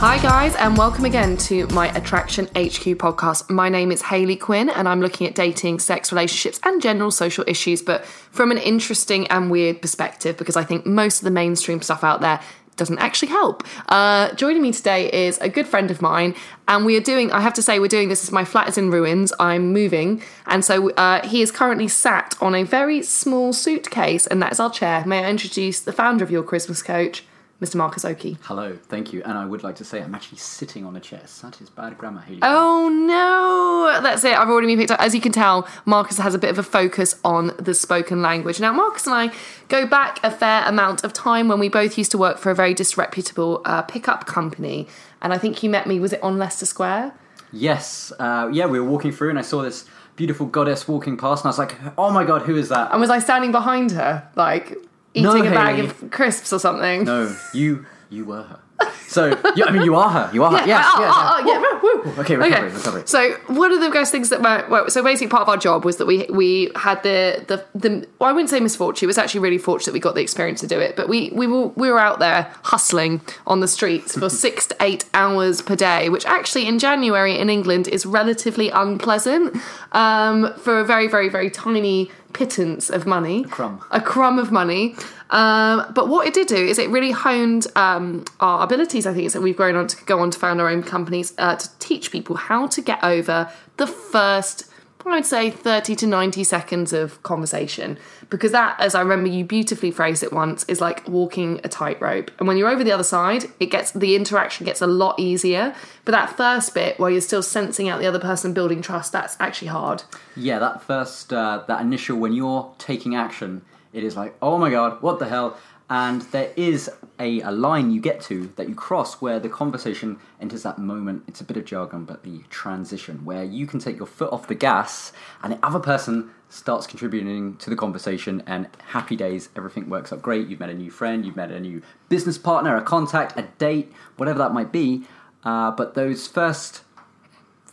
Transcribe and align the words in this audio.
Hi, 0.00 0.22
guys, 0.22 0.54
and 0.54 0.78
welcome 0.78 1.04
again 1.06 1.36
to 1.38 1.66
my 1.68 1.88
Attraction 1.88 2.44
HQ 2.44 2.94
podcast. 2.98 3.50
My 3.50 3.68
name 3.68 3.90
is 3.90 4.00
Hayley 4.00 4.36
Quinn, 4.36 4.68
and 4.68 4.88
I'm 4.88 5.00
looking 5.00 5.26
at 5.26 5.34
dating, 5.34 5.80
sex, 5.80 6.12
relationships, 6.12 6.60
and 6.62 6.80
general 6.80 7.10
social 7.10 7.42
issues, 7.48 7.82
but 7.82 8.06
from 8.06 8.52
an 8.52 8.58
interesting 8.58 9.26
and 9.26 9.50
weird 9.50 9.82
perspective 9.82 10.36
because 10.36 10.54
I 10.54 10.62
think 10.62 10.86
most 10.86 11.18
of 11.18 11.24
the 11.24 11.32
mainstream 11.32 11.82
stuff 11.82 12.04
out 12.04 12.20
there 12.20 12.40
doesn't 12.76 13.00
actually 13.00 13.30
help. 13.30 13.64
Uh, 13.88 14.32
joining 14.34 14.62
me 14.62 14.72
today 14.72 15.10
is 15.10 15.36
a 15.38 15.48
good 15.48 15.66
friend 15.66 15.90
of 15.90 16.00
mine, 16.00 16.36
and 16.68 16.86
we 16.86 16.96
are 16.96 17.00
doing, 17.00 17.32
I 17.32 17.40
have 17.40 17.54
to 17.54 17.62
say, 17.62 17.80
we're 17.80 17.88
doing 17.88 18.08
this 18.08 18.22
as 18.22 18.30
my 18.30 18.44
flat 18.44 18.68
is 18.68 18.78
in 18.78 18.92
ruins. 18.92 19.32
I'm 19.40 19.72
moving, 19.72 20.22
and 20.46 20.64
so 20.64 20.90
uh, 20.90 21.26
he 21.26 21.42
is 21.42 21.50
currently 21.50 21.88
sat 21.88 22.36
on 22.40 22.54
a 22.54 22.62
very 22.62 23.02
small 23.02 23.52
suitcase, 23.52 24.28
and 24.28 24.40
that 24.42 24.52
is 24.52 24.60
our 24.60 24.70
chair. 24.70 25.04
May 25.04 25.24
I 25.24 25.28
introduce 25.30 25.80
the 25.80 25.92
founder 25.92 26.22
of 26.22 26.30
your 26.30 26.44
charisma 26.44 26.84
coach? 26.84 27.24
Mr. 27.60 27.74
Marcus 27.74 28.04
Oakey. 28.04 28.38
Hello, 28.42 28.78
thank 28.84 29.12
you. 29.12 29.20
And 29.24 29.36
I 29.36 29.44
would 29.44 29.64
like 29.64 29.74
to 29.76 29.84
say 29.84 30.00
I'm 30.00 30.14
actually 30.14 30.38
sitting 30.38 30.84
on 30.84 30.94
a 30.94 31.00
chair. 31.00 31.22
That 31.42 31.60
is 31.60 31.68
bad 31.68 31.98
grammar, 31.98 32.20
Hayley. 32.20 32.38
Oh 32.42 32.88
no, 32.88 34.00
that's 34.00 34.22
it. 34.22 34.38
I've 34.38 34.48
already 34.48 34.68
been 34.68 34.78
picked 34.78 34.92
up. 34.92 35.00
As 35.00 35.12
you 35.12 35.20
can 35.20 35.32
tell, 35.32 35.66
Marcus 35.84 36.18
has 36.18 36.34
a 36.34 36.38
bit 36.38 36.50
of 36.50 36.58
a 36.58 36.62
focus 36.62 37.16
on 37.24 37.52
the 37.58 37.74
spoken 37.74 38.22
language. 38.22 38.60
Now, 38.60 38.72
Marcus 38.72 39.06
and 39.06 39.14
I 39.14 39.32
go 39.68 39.86
back 39.86 40.20
a 40.22 40.30
fair 40.30 40.62
amount 40.66 41.02
of 41.02 41.12
time 41.12 41.48
when 41.48 41.58
we 41.58 41.68
both 41.68 41.98
used 41.98 42.12
to 42.12 42.18
work 42.18 42.38
for 42.38 42.50
a 42.50 42.54
very 42.54 42.74
disreputable 42.74 43.60
uh, 43.64 43.82
pickup 43.82 44.26
company. 44.26 44.86
And 45.20 45.32
I 45.32 45.38
think 45.38 45.60
you 45.64 45.68
met 45.68 45.88
me, 45.88 45.98
was 45.98 46.12
it 46.12 46.22
on 46.22 46.38
Leicester 46.38 46.66
Square? 46.66 47.12
Yes. 47.52 48.12
Uh, 48.20 48.50
yeah, 48.52 48.66
we 48.66 48.78
were 48.78 48.88
walking 48.88 49.10
through 49.10 49.30
and 49.30 49.38
I 49.38 49.42
saw 49.42 49.62
this 49.62 49.84
beautiful 50.14 50.46
goddess 50.46 50.86
walking 50.86 51.16
past 51.16 51.44
and 51.44 51.48
I 51.48 51.50
was 51.50 51.58
like, 51.58 51.76
oh 51.96 52.10
my 52.12 52.24
god, 52.24 52.42
who 52.42 52.56
is 52.56 52.68
that? 52.68 52.92
And 52.92 53.00
was 53.00 53.10
I 53.10 53.18
standing 53.18 53.50
behind 53.50 53.92
her, 53.92 54.28
like 54.36 54.76
eating 55.18 55.44
No, 55.44 55.50
a 55.50 55.50
bag 55.50 55.76
Hayley. 55.76 55.88
of 55.88 56.10
crisps 56.10 56.52
or 56.52 56.58
something? 56.58 57.04
No, 57.04 57.34
you 57.52 57.84
you 58.10 58.24
were 58.24 58.42
her. 58.42 58.60
So, 59.08 59.26
yeah, 59.56 59.64
I 59.66 59.70
mean, 59.72 59.82
you 59.82 59.94
are 59.96 60.08
her. 60.10 60.30
You 60.32 60.44
are 60.44 60.50
her. 60.52 60.58
Yes, 60.66 60.84
oh, 60.86 61.00
yes. 61.00 61.12
oh, 61.14 61.36
oh, 61.40 61.46
yeah. 61.46 61.60
Oh, 61.64 61.77
woo. 62.04 62.12
Okay, 62.18 62.36
recovery, 62.36 62.70
recovery. 62.70 63.02
So 63.06 63.34
one 63.46 63.72
of 63.72 63.80
the 63.80 63.90
best 63.90 64.12
things 64.12 64.30
that 64.30 64.40
my, 64.40 64.66
well, 64.68 64.88
so 64.90 65.02
basically 65.02 65.28
part 65.28 65.42
of 65.42 65.48
our 65.48 65.56
job 65.56 65.84
was 65.84 65.96
that 65.98 66.06
we 66.06 66.26
we 66.30 66.70
had 66.76 67.02
the 67.02 67.44
the 67.46 67.64
the 67.74 68.06
well, 68.18 68.30
I 68.30 68.32
wouldn't 68.32 68.50
say 68.50 68.60
misfortune. 68.60 69.06
It 69.06 69.08
was 69.08 69.18
actually 69.18 69.40
really 69.40 69.58
fortunate 69.58 69.92
we 69.92 70.00
got 70.00 70.14
the 70.14 70.22
experience 70.22 70.60
to 70.60 70.66
do 70.66 70.78
it. 70.78 70.96
But 70.96 71.08
we 71.08 71.30
we 71.30 71.46
were 71.46 71.68
we 71.68 71.90
were 71.90 71.98
out 71.98 72.18
there 72.18 72.52
hustling 72.64 73.20
on 73.46 73.60
the 73.60 73.68
streets 73.68 74.16
for 74.16 74.28
six 74.44 74.66
to 74.68 74.76
eight 74.80 75.04
hours 75.14 75.62
per 75.62 75.76
day, 75.76 76.08
which 76.08 76.26
actually 76.26 76.66
in 76.66 76.78
January 76.78 77.38
in 77.38 77.50
England 77.50 77.88
is 77.88 78.06
relatively 78.06 78.70
unpleasant 78.70 79.56
um, 79.92 80.52
for 80.54 80.78
a 80.80 80.84
very 80.84 81.08
very 81.08 81.28
very 81.28 81.50
tiny 81.50 82.10
pittance 82.32 82.90
of 82.90 83.06
money, 83.06 83.44
a 83.44 83.48
crumb. 83.48 83.84
a 83.90 84.00
crumb 84.00 84.38
of 84.38 84.52
money. 84.52 84.94
Um, 85.30 85.92
but 85.94 86.08
what 86.08 86.26
it 86.26 86.34
did 86.34 86.46
do 86.46 86.56
is 86.56 86.78
it 86.78 86.88
really 86.90 87.10
honed 87.10 87.66
um, 87.76 88.24
our 88.40 88.62
abilities. 88.64 89.06
I 89.06 89.14
think 89.14 89.32
that 89.32 89.42
we've 89.42 89.56
grown 89.56 89.76
on 89.76 89.86
to 89.88 90.04
go 90.04 90.20
on 90.20 90.30
to 90.30 90.38
found 90.38 90.60
our 90.60 90.68
own 90.68 90.82
companies 90.82 91.34
uh, 91.38 91.56
to 91.56 91.78
teach 91.78 92.10
people 92.10 92.36
how 92.36 92.66
to 92.68 92.80
get 92.80 93.02
over 93.04 93.50
the 93.76 93.86
first. 93.86 94.64
I 95.06 95.14
would 95.14 95.24
say 95.24 95.48
30 95.48 95.96
to 95.96 96.06
90 96.06 96.44
seconds 96.44 96.92
of 96.92 97.22
conversation 97.22 97.98
because 98.28 98.52
that, 98.52 98.78
as 98.78 98.94
I 98.94 99.00
remember 99.00 99.30
you 99.30 99.42
beautifully 99.42 99.90
phrased 99.90 100.22
it 100.22 100.34
once, 100.34 100.64
is 100.64 100.82
like 100.82 101.08
walking 101.08 101.60
a 101.64 101.68
tightrope. 101.68 102.30
And 102.38 102.46
when 102.46 102.58
you're 102.58 102.68
over 102.68 102.84
the 102.84 102.92
other 102.92 103.04
side, 103.04 103.44
it 103.58 103.66
gets 103.66 103.92
the 103.92 104.14
interaction 104.14 104.66
gets 104.66 104.82
a 104.82 104.86
lot 104.86 105.18
easier. 105.18 105.74
But 106.04 106.12
that 106.12 106.36
first 106.36 106.74
bit 106.74 106.98
where 106.98 107.10
you're 107.10 107.22
still 107.22 107.42
sensing 107.42 107.88
out 107.88 108.00
the 108.00 108.06
other 108.06 108.18
person, 108.18 108.52
building 108.52 108.82
trust, 108.82 109.12
that's 109.12 109.34
actually 109.40 109.68
hard. 109.68 110.02
Yeah, 110.36 110.58
that 110.58 110.82
first, 110.82 111.32
uh, 111.32 111.64
that 111.68 111.80
initial, 111.80 112.18
when 112.18 112.34
you're 112.34 112.70
taking 112.76 113.14
action, 113.14 113.62
it 113.92 114.04
is 114.04 114.16
like, 114.16 114.36
oh 114.42 114.58
my 114.58 114.70
god, 114.70 115.02
what 115.02 115.18
the 115.18 115.28
hell? 115.28 115.56
And 115.90 116.20
there 116.32 116.52
is 116.54 116.90
a, 117.18 117.40
a 117.40 117.50
line 117.50 117.90
you 117.90 118.00
get 118.00 118.20
to 118.22 118.52
that 118.56 118.68
you 118.68 118.74
cross 118.74 119.22
where 119.22 119.40
the 119.40 119.48
conversation 119.48 120.18
enters 120.38 120.62
that 120.62 120.78
moment. 120.78 121.24
It's 121.26 121.40
a 121.40 121.44
bit 121.44 121.56
of 121.56 121.64
jargon, 121.64 122.04
but 122.04 122.24
the 122.24 122.42
transition 122.50 123.24
where 123.24 123.42
you 123.42 123.66
can 123.66 123.80
take 123.80 123.96
your 123.96 124.06
foot 124.06 124.30
off 124.30 124.48
the 124.48 124.54
gas 124.54 125.12
and 125.42 125.54
the 125.54 125.66
other 125.66 125.78
person 125.78 126.30
starts 126.50 126.86
contributing 126.86 127.56
to 127.56 127.70
the 127.70 127.76
conversation 127.76 128.42
and 128.46 128.68
happy 128.88 129.16
days, 129.16 129.48
everything 129.56 129.88
works 129.88 130.12
out 130.12 130.20
great. 130.20 130.48
You've 130.48 130.60
met 130.60 130.70
a 130.70 130.74
new 130.74 130.90
friend, 130.90 131.24
you've 131.24 131.36
met 131.36 131.50
a 131.50 131.60
new 131.60 131.82
business 132.10 132.36
partner, 132.36 132.76
a 132.76 132.82
contact, 132.82 133.38
a 133.38 133.42
date, 133.58 133.90
whatever 134.16 134.38
that 134.40 134.52
might 134.52 134.72
be. 134.72 135.04
Uh, 135.42 135.70
but 135.70 135.94
those 135.94 136.26
first 136.26 136.82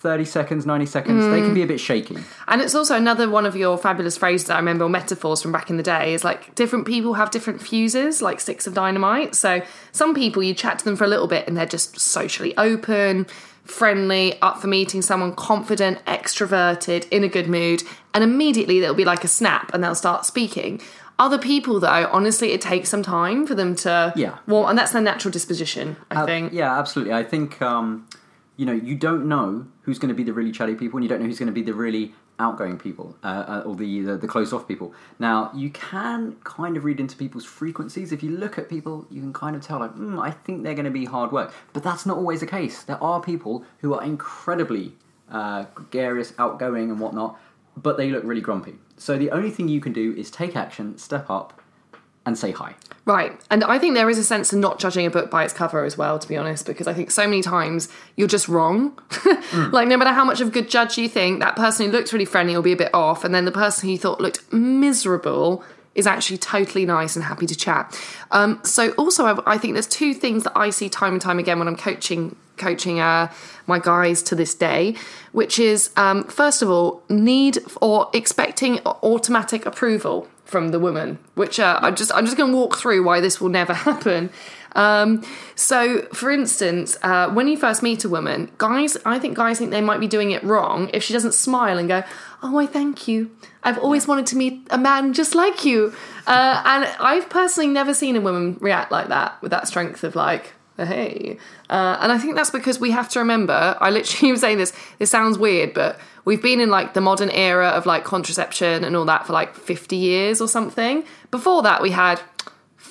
30 0.05 0.23
seconds, 0.25 0.65
90 0.67 0.85
seconds, 0.85 1.25
they 1.25 1.41
can 1.41 1.55
be 1.55 1.63
a 1.63 1.65
bit 1.67 1.79
shaky. 1.79 2.15
And 2.47 2.61
it's 2.61 2.75
also 2.75 2.95
another 2.95 3.27
one 3.27 3.45
of 3.47 3.55
your 3.55 3.75
fabulous 3.75 4.15
phrases 4.17 4.45
that 4.47 4.53
I 4.53 4.59
remember, 4.59 4.85
or 4.85 4.89
metaphors 4.89 5.41
from 5.41 5.51
back 5.51 5.71
in 5.71 5.77
the 5.77 5.83
day, 5.83 6.13
is 6.13 6.23
like 6.23 6.53
different 6.53 6.85
people 6.85 7.15
have 7.15 7.31
different 7.31 7.59
fuses, 7.59 8.21
like 8.21 8.39
sticks 8.39 8.67
of 8.67 8.75
dynamite. 8.75 9.33
So 9.33 9.63
some 9.91 10.13
people, 10.13 10.43
you 10.43 10.53
chat 10.53 10.77
to 10.79 10.85
them 10.85 10.95
for 10.95 11.05
a 11.05 11.07
little 11.07 11.25
bit 11.27 11.47
and 11.47 11.57
they're 11.57 11.65
just 11.65 11.99
socially 11.99 12.55
open, 12.55 13.25
friendly, 13.63 14.39
up 14.43 14.61
for 14.61 14.67
meeting 14.67 15.01
someone, 15.01 15.33
confident, 15.35 15.97
extroverted, 16.05 17.07
in 17.09 17.23
a 17.23 17.27
good 17.27 17.47
mood. 17.47 17.81
And 18.13 18.23
immediately 18.23 18.79
there'll 18.79 18.95
be 18.95 19.05
like 19.05 19.23
a 19.23 19.27
snap 19.27 19.73
and 19.73 19.83
they'll 19.83 19.95
start 19.95 20.25
speaking. 20.25 20.81
Other 21.17 21.37
people, 21.39 21.79
though, 21.79 22.09
honestly, 22.11 22.51
it 22.51 22.61
takes 22.61 22.89
some 22.89 23.01
time 23.01 23.47
for 23.47 23.55
them 23.55 23.73
to. 23.77 24.13
Yeah. 24.15 24.37
Well, 24.47 24.67
and 24.67 24.77
that's 24.77 24.91
their 24.91 25.01
natural 25.01 25.31
disposition, 25.31 25.95
I 26.11 26.21
Uh, 26.21 26.25
think. 26.25 26.53
Yeah, 26.53 26.77
absolutely. 26.77 27.13
I 27.13 27.23
think 27.23 27.61
um, 27.61 28.05
you 28.57 28.65
know 28.65 28.73
you 28.73 28.95
don't 28.95 29.27
know 29.27 29.67
who's 29.81 29.99
going 29.99 30.09
to 30.09 30.15
be 30.15 30.23
the 30.23 30.33
really 30.33 30.51
chatty 30.51 30.75
people, 30.75 30.97
and 30.97 31.03
you 31.03 31.09
don't 31.09 31.19
know 31.19 31.27
who's 31.27 31.39
going 31.39 31.47
to 31.47 31.53
be 31.53 31.61
the 31.61 31.73
really 31.73 32.13
outgoing 32.37 32.77
people, 32.77 33.15
uh, 33.23 33.27
uh, 33.27 33.63
or 33.65 33.75
the, 33.75 34.01
the 34.01 34.17
the 34.17 34.27
close 34.27 34.51
off 34.51 34.67
people. 34.67 34.93
Now 35.19 35.51
you 35.53 35.69
can 35.69 36.35
kind 36.43 36.77
of 36.77 36.83
read 36.83 36.99
into 36.99 37.15
people's 37.15 37.45
frequencies. 37.45 38.11
If 38.11 38.23
you 38.23 38.31
look 38.31 38.57
at 38.57 38.69
people, 38.69 39.07
you 39.09 39.21
can 39.21 39.33
kind 39.33 39.55
of 39.55 39.61
tell 39.61 39.79
like, 39.79 39.95
mm, 39.95 40.21
I 40.21 40.31
think 40.31 40.63
they're 40.63 40.73
going 40.73 40.85
to 40.85 40.91
be 40.91 41.05
hard 41.05 41.31
work, 41.31 41.53
but 41.73 41.83
that's 41.83 42.05
not 42.05 42.17
always 42.17 42.39
the 42.41 42.47
case. 42.47 42.83
There 42.83 43.01
are 43.03 43.21
people 43.21 43.65
who 43.79 43.93
are 43.93 44.03
incredibly 44.03 44.93
uh, 45.31 45.65
gregarious, 45.73 46.33
outgoing, 46.37 46.91
and 46.91 46.99
whatnot, 46.99 47.39
but 47.77 47.97
they 47.97 48.09
look 48.09 48.23
really 48.23 48.41
grumpy. 48.41 48.75
So 48.97 49.17
the 49.17 49.31
only 49.31 49.51
thing 49.51 49.67
you 49.67 49.81
can 49.81 49.93
do 49.93 50.13
is 50.15 50.31
take 50.31 50.55
action, 50.55 50.97
step 50.97 51.29
up, 51.29 51.61
and 52.25 52.37
say 52.37 52.51
hi. 52.51 52.75
Right. 53.05 53.39
And 53.51 53.63
I 53.63 53.77
think 53.77 53.93
there 53.93 54.09
is 54.09 54.17
a 54.17 54.23
sense 54.23 54.51
of 54.51 54.57
not 54.57 54.79
judging 54.79 55.05
a 55.05 55.11
book 55.11 55.29
by 55.29 55.43
its 55.43 55.53
cover 55.53 55.85
as 55.85 55.95
well, 55.95 56.17
to 56.17 56.27
be 56.27 56.35
honest, 56.35 56.65
because 56.65 56.87
I 56.87 56.93
think 56.93 57.11
so 57.11 57.25
many 57.25 57.43
times 57.43 57.87
you're 58.15 58.27
just 58.27 58.47
wrong. 58.47 58.97
like, 59.71 59.87
no 59.87 59.95
matter 59.95 60.11
how 60.11 60.25
much 60.25 60.41
of 60.41 60.47
a 60.47 60.51
good 60.51 60.69
judge 60.69 60.97
you 60.97 61.07
think, 61.07 61.39
that 61.39 61.55
person 61.55 61.85
who 61.85 61.91
looks 61.91 62.11
really 62.11 62.25
friendly 62.25 62.55
will 62.55 62.63
be 62.63 62.71
a 62.71 62.77
bit 62.77 62.93
off, 62.95 63.23
and 63.23 63.33
then 63.33 63.45
the 63.45 63.51
person 63.51 63.87
who 63.87 63.93
you 63.93 63.99
thought 63.99 64.19
looked 64.19 64.51
miserable 64.51 65.63
is 65.95 66.05
actually 66.05 66.37
totally 66.37 66.85
nice 66.85 67.15
and 67.15 67.25
happy 67.25 67.45
to 67.47 67.55
chat. 67.55 67.99
Um, 68.31 68.59
so, 68.63 68.91
also, 68.91 69.25
I, 69.25 69.53
I 69.53 69.57
think 69.57 69.73
there's 69.73 69.87
two 69.87 70.13
things 70.13 70.43
that 70.43 70.53
I 70.55 70.69
see 70.69 70.89
time 70.89 71.13
and 71.13 71.21
time 71.21 71.39
again 71.39 71.57
when 71.57 71.67
I'm 71.67 71.77
coaching 71.77 72.35
coaching 72.57 72.99
uh, 72.99 73.31
my 73.67 73.79
guys 73.79 74.23
to 74.23 74.35
this 74.35 74.53
day, 74.53 74.95
which 75.31 75.59
is 75.59 75.89
um, 75.97 76.23
first 76.25 76.61
of 76.61 76.69
all 76.69 77.03
need 77.09 77.59
or 77.81 78.09
expecting 78.13 78.79
automatic 78.85 79.65
approval 79.65 80.27
from 80.45 80.69
the 80.69 80.79
woman, 80.79 81.17
which 81.33 81.59
uh, 81.59 81.79
I 81.81 81.91
just 81.91 82.13
I'm 82.13 82.25
just 82.25 82.37
going 82.37 82.51
to 82.51 82.57
walk 82.57 82.77
through 82.77 83.03
why 83.03 83.19
this 83.19 83.41
will 83.41 83.49
never 83.49 83.73
happen. 83.89 84.29
Um, 84.75 85.23
so, 85.55 86.01
for 86.13 86.29
instance, 86.29 86.97
uh, 87.01 87.29
when 87.29 87.47
you 87.47 87.57
first 87.57 87.81
meet 87.81 88.03
a 88.03 88.09
woman, 88.09 88.51
guys, 88.57 88.97
I 89.05 89.19
think 89.19 89.35
guys 89.37 89.57
think 89.57 89.71
they 89.71 89.81
might 89.81 89.99
be 89.99 90.07
doing 90.07 90.31
it 90.31 90.43
wrong 90.43 90.89
if 90.93 91.03
she 91.03 91.13
doesn't 91.13 91.33
smile 91.33 91.77
and 91.77 91.87
go, 91.87 92.03
"Oh, 92.43 92.57
I 92.57 92.65
thank 92.65 93.07
you. 93.07 93.31
I've 93.63 93.79
always 93.79 94.07
wanted 94.07 94.27
to 94.27 94.37
meet 94.37 94.67
a 94.69 94.77
man 94.77 95.13
just 95.13 95.33
like 95.33 95.65
you." 95.65 95.93
Uh, 96.27 96.61
and 96.65 96.85
I've 96.99 97.29
personally 97.29 97.69
never 97.69 97.93
seen 97.93 98.15
a 98.15 98.21
woman 98.21 98.57
react 98.59 98.91
like 98.91 99.07
that 99.07 99.41
with 99.41 99.51
that 99.51 99.67
strength 99.67 100.03
of 100.03 100.15
like, 100.15 100.53
"Hey," 100.77 101.37
uh, 101.69 101.97
and 102.01 102.11
I 102.11 102.17
think 102.17 102.35
that's 102.35 102.51
because 102.51 102.79
we 102.79 102.91
have 102.91 103.07
to 103.09 103.19
remember. 103.19 103.77
I 103.79 103.89
literally 103.89 104.29
am 104.33 104.37
saying 104.37 104.57
this. 104.57 104.73
This 104.99 105.09
sounds 105.09 105.37
weird, 105.37 105.73
but 105.73 105.99
we've 106.25 106.41
been 106.41 106.59
in 106.59 106.69
like 106.69 106.93
the 106.93 107.01
modern 107.01 107.29
era 107.29 107.69
of 107.69 107.85
like 107.85 108.03
contraception 108.03 108.83
and 108.83 108.95
all 108.95 109.05
that 109.05 109.25
for 109.25 109.31
like 109.31 109.55
50 109.55 109.95
years 109.95 110.41
or 110.41 110.49
something. 110.49 111.05
Before 111.31 111.61
that, 111.61 111.81
we 111.81 111.91
had 111.91 112.19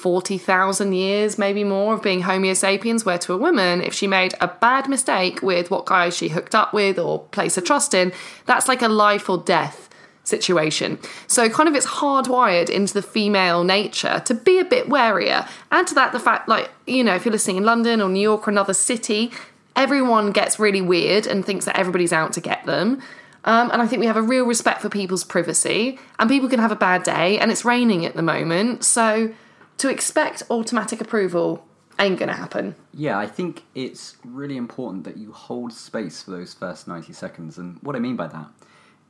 40,000 0.04 0.92
years, 0.92 1.38
maybe 1.38 1.64
more, 1.64 1.94
of 1.94 2.02
being 2.02 2.20
Homo 2.20 2.52
sapiens, 2.52 3.06
where 3.06 3.16
to 3.16 3.32
a 3.32 3.38
woman, 3.38 3.80
if 3.80 3.94
she 3.94 4.06
made 4.06 4.34
a 4.38 4.48
bad 4.48 4.86
mistake 4.86 5.40
with 5.40 5.70
what 5.70 5.86
guy 5.86 6.10
she 6.10 6.28
hooked 6.28 6.54
up 6.54 6.74
with 6.74 6.98
or 6.98 7.20
placed 7.30 7.56
her 7.56 7.62
trust 7.62 7.94
in, 7.94 8.12
that's 8.44 8.68
like 8.68 8.82
a 8.82 8.88
life 8.88 9.30
or 9.30 9.38
death 9.38 9.88
situation. 10.22 10.98
So, 11.26 11.48
kind 11.48 11.70
of, 11.70 11.74
it's 11.74 11.86
hardwired 11.86 12.68
into 12.68 12.92
the 12.92 13.00
female 13.00 13.64
nature 13.64 14.20
to 14.26 14.34
be 14.34 14.58
a 14.58 14.64
bit 14.66 14.90
warier. 14.90 15.48
Add 15.70 15.86
to 15.86 15.94
that 15.94 16.12
the 16.12 16.20
fact, 16.20 16.50
like, 16.50 16.68
you 16.86 17.02
know, 17.02 17.14
if 17.14 17.24
you're 17.24 17.32
listening 17.32 17.56
in 17.56 17.64
London 17.64 18.02
or 18.02 18.10
New 18.10 18.20
York 18.20 18.46
or 18.46 18.50
another 18.50 18.74
city, 18.74 19.32
everyone 19.74 20.32
gets 20.32 20.58
really 20.58 20.82
weird 20.82 21.26
and 21.26 21.46
thinks 21.46 21.64
that 21.64 21.78
everybody's 21.78 22.12
out 22.12 22.34
to 22.34 22.42
get 22.42 22.66
them. 22.66 23.00
Um, 23.46 23.70
and 23.70 23.80
I 23.80 23.86
think 23.86 24.00
we 24.00 24.06
have 24.06 24.18
a 24.18 24.22
real 24.22 24.44
respect 24.44 24.82
for 24.82 24.90
people's 24.90 25.24
privacy, 25.24 25.98
and 26.18 26.28
people 26.28 26.50
can 26.50 26.60
have 26.60 26.72
a 26.72 26.76
bad 26.76 27.04
day, 27.04 27.38
and 27.38 27.50
it's 27.50 27.64
raining 27.64 28.04
at 28.04 28.14
the 28.14 28.22
moment. 28.22 28.84
So, 28.84 29.32
to 29.78 29.88
expect 29.88 30.42
automatic 30.50 31.00
approval 31.00 31.64
ain't 31.98 32.18
gonna 32.18 32.34
happen. 32.34 32.74
Yeah, 32.92 33.18
I 33.18 33.26
think 33.26 33.62
it's 33.74 34.16
really 34.24 34.56
important 34.56 35.04
that 35.04 35.16
you 35.16 35.32
hold 35.32 35.72
space 35.72 36.22
for 36.22 36.32
those 36.32 36.54
first 36.54 36.88
90 36.88 37.12
seconds. 37.12 37.58
And 37.58 37.78
what 37.82 37.96
I 37.96 37.98
mean 37.98 38.16
by 38.16 38.26
that 38.28 38.48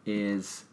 is 0.06 0.64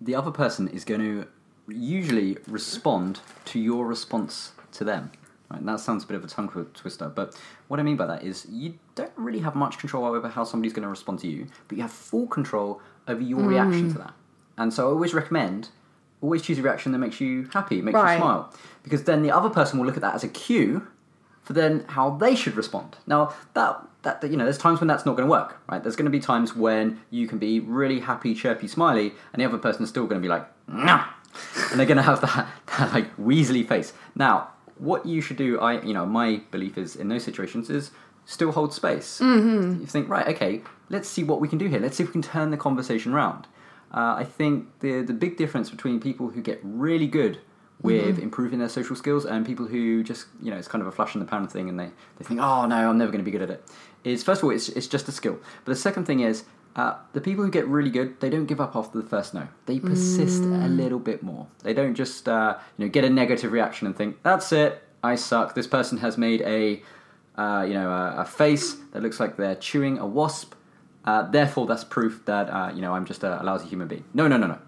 the 0.00 0.14
other 0.14 0.30
person 0.30 0.68
is 0.68 0.84
going 0.84 1.00
to 1.00 1.26
usually 1.68 2.38
respond 2.46 3.20
to 3.46 3.58
your 3.58 3.86
response 3.86 4.52
to 4.72 4.84
them. 4.84 5.10
Right, 5.50 5.60
and 5.60 5.68
that 5.68 5.80
sounds 5.80 6.04
a 6.04 6.06
bit 6.06 6.16
of 6.16 6.24
a 6.24 6.28
tongue 6.28 6.48
twister, 6.74 7.08
but 7.08 7.34
what 7.68 7.80
I 7.80 7.82
mean 7.82 7.96
by 7.96 8.04
that 8.04 8.22
is 8.22 8.46
you 8.50 8.74
don't 8.94 9.12
really 9.16 9.38
have 9.38 9.54
much 9.54 9.78
control 9.78 10.04
over 10.04 10.28
how 10.28 10.44
somebody's 10.44 10.74
going 10.74 10.82
to 10.82 10.90
respond 10.90 11.20
to 11.20 11.26
you, 11.26 11.46
but 11.68 11.78
you 11.78 11.82
have 11.82 11.90
full 11.90 12.26
control 12.26 12.82
over 13.06 13.22
your 13.22 13.40
mm. 13.40 13.48
reaction 13.48 13.90
to 13.92 13.98
that. 13.98 14.12
And 14.58 14.74
so 14.74 14.88
I 14.88 14.90
always 14.90 15.14
recommend 15.14 15.70
always 16.20 16.42
choose 16.42 16.58
a 16.58 16.62
reaction 16.62 16.92
that 16.92 16.98
makes 16.98 17.20
you 17.20 17.48
happy, 17.52 17.80
makes 17.80 17.94
Right. 17.94 18.14
you 18.14 18.20
smile, 18.20 18.52
because 18.82 19.04
then 19.04 19.22
the 19.22 19.30
other 19.30 19.50
person 19.50 19.78
will 19.78 19.86
look 19.86 19.96
at 19.96 20.02
that 20.02 20.14
as 20.14 20.24
a 20.24 20.28
cue 20.28 20.86
for 21.42 21.52
then 21.54 21.84
how 21.88 22.10
they 22.10 22.34
should 22.34 22.56
respond. 22.56 22.96
Now 23.06 23.32
that 23.54 23.80
that 24.02 24.20
that, 24.20 24.30
you 24.30 24.36
know, 24.36 24.44
there's 24.44 24.58
times 24.58 24.80
when 24.80 24.86
that's 24.88 25.04
not 25.06 25.16
going 25.16 25.26
to 25.26 25.30
work, 25.30 25.56
right? 25.68 25.82
There's 25.82 25.96
going 25.96 26.04
to 26.04 26.10
be 26.10 26.20
times 26.20 26.54
when 26.54 27.00
you 27.10 27.26
can 27.26 27.38
be 27.38 27.60
really 27.60 28.00
happy, 28.00 28.34
chirpy, 28.34 28.68
smiley, 28.68 29.12
and 29.32 29.40
the 29.40 29.44
other 29.44 29.58
person 29.58 29.82
is 29.82 29.88
still 29.88 30.06
going 30.06 30.20
to 30.20 30.24
be 30.24 30.28
like, 30.28 30.46
nah, 30.68 31.04
and 31.70 31.78
they're 31.78 31.86
going 31.86 31.96
to 31.96 32.02
have 32.02 32.20
that, 32.20 32.48
that 32.78 32.92
like 32.92 33.16
weaselly 33.16 33.66
face. 33.66 33.92
Now, 34.14 34.50
what 34.76 35.06
you 35.06 35.20
should 35.20 35.36
do, 35.36 35.58
I 35.58 35.80
you 35.82 35.94
know, 35.94 36.06
my 36.06 36.42
belief 36.50 36.78
is 36.78 36.96
in 36.96 37.08
those 37.08 37.24
situations 37.24 37.70
is 37.70 37.90
still 38.26 38.52
hold 38.52 38.74
space. 38.74 39.18
Mm-hmm. 39.20 39.80
You 39.80 39.86
think, 39.86 40.08
right, 40.08 40.28
okay, 40.28 40.62
let's 40.90 41.08
see 41.08 41.24
what 41.24 41.40
we 41.40 41.48
can 41.48 41.58
do 41.58 41.66
here. 41.66 41.80
Let's 41.80 41.96
see 41.96 42.02
if 42.02 42.10
we 42.10 42.12
can 42.12 42.22
turn 42.22 42.50
the 42.50 42.56
conversation 42.56 43.12
round. 43.14 43.46
Uh, 43.92 44.16
I 44.18 44.24
think 44.24 44.80
the 44.80 45.02
the 45.02 45.12
big 45.12 45.36
difference 45.36 45.70
between 45.70 46.00
people 46.00 46.28
who 46.28 46.42
get 46.42 46.60
really 46.62 47.06
good 47.06 47.40
with 47.80 48.18
improving 48.18 48.58
their 48.58 48.68
social 48.68 48.96
skills 48.96 49.24
and 49.24 49.46
people 49.46 49.66
who 49.66 50.02
just 50.02 50.26
you 50.42 50.50
know 50.50 50.56
it's 50.56 50.68
kind 50.68 50.82
of 50.82 50.88
a 50.88 50.92
flash 50.92 51.14
in 51.14 51.20
the 51.20 51.26
pan 51.26 51.46
thing 51.46 51.68
and 51.68 51.78
they, 51.78 51.90
they 52.18 52.24
think 52.24 52.40
oh 52.40 52.66
no 52.66 52.90
I'm 52.90 52.98
never 52.98 53.12
going 53.12 53.24
to 53.24 53.24
be 53.24 53.30
good 53.30 53.42
at 53.42 53.50
it. 53.50 53.64
Is 54.04 54.24
first 54.24 54.40
of 54.40 54.44
all 54.44 54.50
it's, 54.50 54.68
it's 54.70 54.88
just 54.88 55.08
a 55.08 55.12
skill. 55.12 55.38
But 55.64 55.72
the 55.72 55.78
second 55.78 56.04
thing 56.04 56.20
is 56.20 56.44
uh, 56.76 56.96
the 57.12 57.20
people 57.20 57.44
who 57.44 57.50
get 57.50 57.66
really 57.66 57.90
good 57.90 58.20
they 58.20 58.30
don't 58.30 58.46
give 58.46 58.60
up 58.60 58.74
after 58.74 59.00
the 59.00 59.08
first 59.08 59.32
no. 59.32 59.48
They 59.66 59.78
persist 59.78 60.42
a 60.42 60.68
little 60.68 60.98
bit 60.98 61.22
more. 61.22 61.46
They 61.62 61.72
don't 61.72 61.94
just 61.94 62.28
uh, 62.28 62.58
you 62.76 62.86
know 62.86 62.90
get 62.90 63.04
a 63.04 63.10
negative 63.10 63.52
reaction 63.52 63.86
and 63.86 63.96
think 63.96 64.22
that's 64.22 64.52
it 64.52 64.82
I 65.02 65.14
suck. 65.14 65.54
This 65.54 65.66
person 65.66 65.98
has 65.98 66.18
made 66.18 66.42
a 66.42 66.82
uh, 67.40 67.62
you 67.62 67.74
know 67.74 67.90
a, 67.90 68.22
a 68.22 68.24
face 68.24 68.74
that 68.92 69.02
looks 69.02 69.20
like 69.20 69.36
they're 69.36 69.54
chewing 69.54 69.98
a 69.98 70.06
wasp 70.06 70.54
uh, 71.08 71.22
therefore 71.36 71.64
that's 71.70 71.84
proof 71.96 72.14
that 72.30 72.46
uh, 72.58 72.70
you 72.76 72.82
know 72.84 72.92
I'm 72.96 73.06
just 73.12 73.22
a, 73.24 73.32
a 73.40 73.44
lousy 73.48 73.66
human 73.72 73.88
being 73.92 74.04
no 74.14 74.24
no 74.32 74.36
no 74.36 74.46
no 74.54 74.58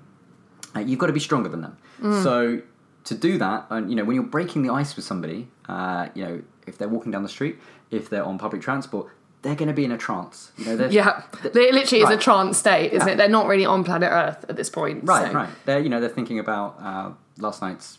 uh, 0.76 0.80
you've 0.88 0.98
got 1.02 1.08
to 1.08 1.12
be 1.20 1.24
stronger 1.28 1.48
than 1.54 1.62
them. 1.66 1.74
So 2.22 2.62
to 3.08 3.14
do 3.28 3.32
that, 3.38 3.66
and 3.70 3.82
you 3.90 3.96
know, 3.96 4.04
when 4.04 4.14
you're 4.16 4.32
breaking 4.38 4.62
the 4.66 4.72
ice 4.72 4.94
with 4.96 5.04
somebody, 5.04 5.40
uh, 5.68 6.08
you 6.14 6.22
know, 6.24 6.42
if 6.66 6.74
they're 6.78 6.88
walking 6.96 7.10
down 7.12 7.22
the 7.24 7.28
street, 7.38 7.56
if 7.90 8.08
they're 8.10 8.24
on 8.24 8.38
public 8.38 8.62
transport, 8.62 9.06
they're 9.42 9.56
going 9.56 9.68
to 9.74 9.74
be 9.74 9.84
in 9.84 9.92
a 9.92 9.98
trance. 9.98 10.52
You 10.58 10.64
know, 10.66 10.76
they're, 10.76 10.92
Yeah, 11.00 11.22
it 11.42 11.54
literally 11.54 12.02
is 12.04 12.10
a 12.10 12.16
trance 12.16 12.56
state, 12.58 12.92
isn't 12.92 13.08
Yeah. 13.08 13.14
it? 13.14 13.16
They're 13.16 13.28
not 13.40 13.46
really 13.52 13.66
on 13.66 13.82
planet 13.84 14.10
Earth 14.12 14.44
at 14.48 14.54
this 14.56 14.70
point. 14.70 15.02
right, 15.04 15.26
so- 15.28 15.34
right. 15.40 15.50
They're 15.66 15.80
you 15.80 15.88
know 15.92 16.00
they're 16.00 16.16
thinking 16.20 16.38
about 16.38 16.68
uh, 16.80 17.10
last 17.38 17.60
night's 17.62 17.98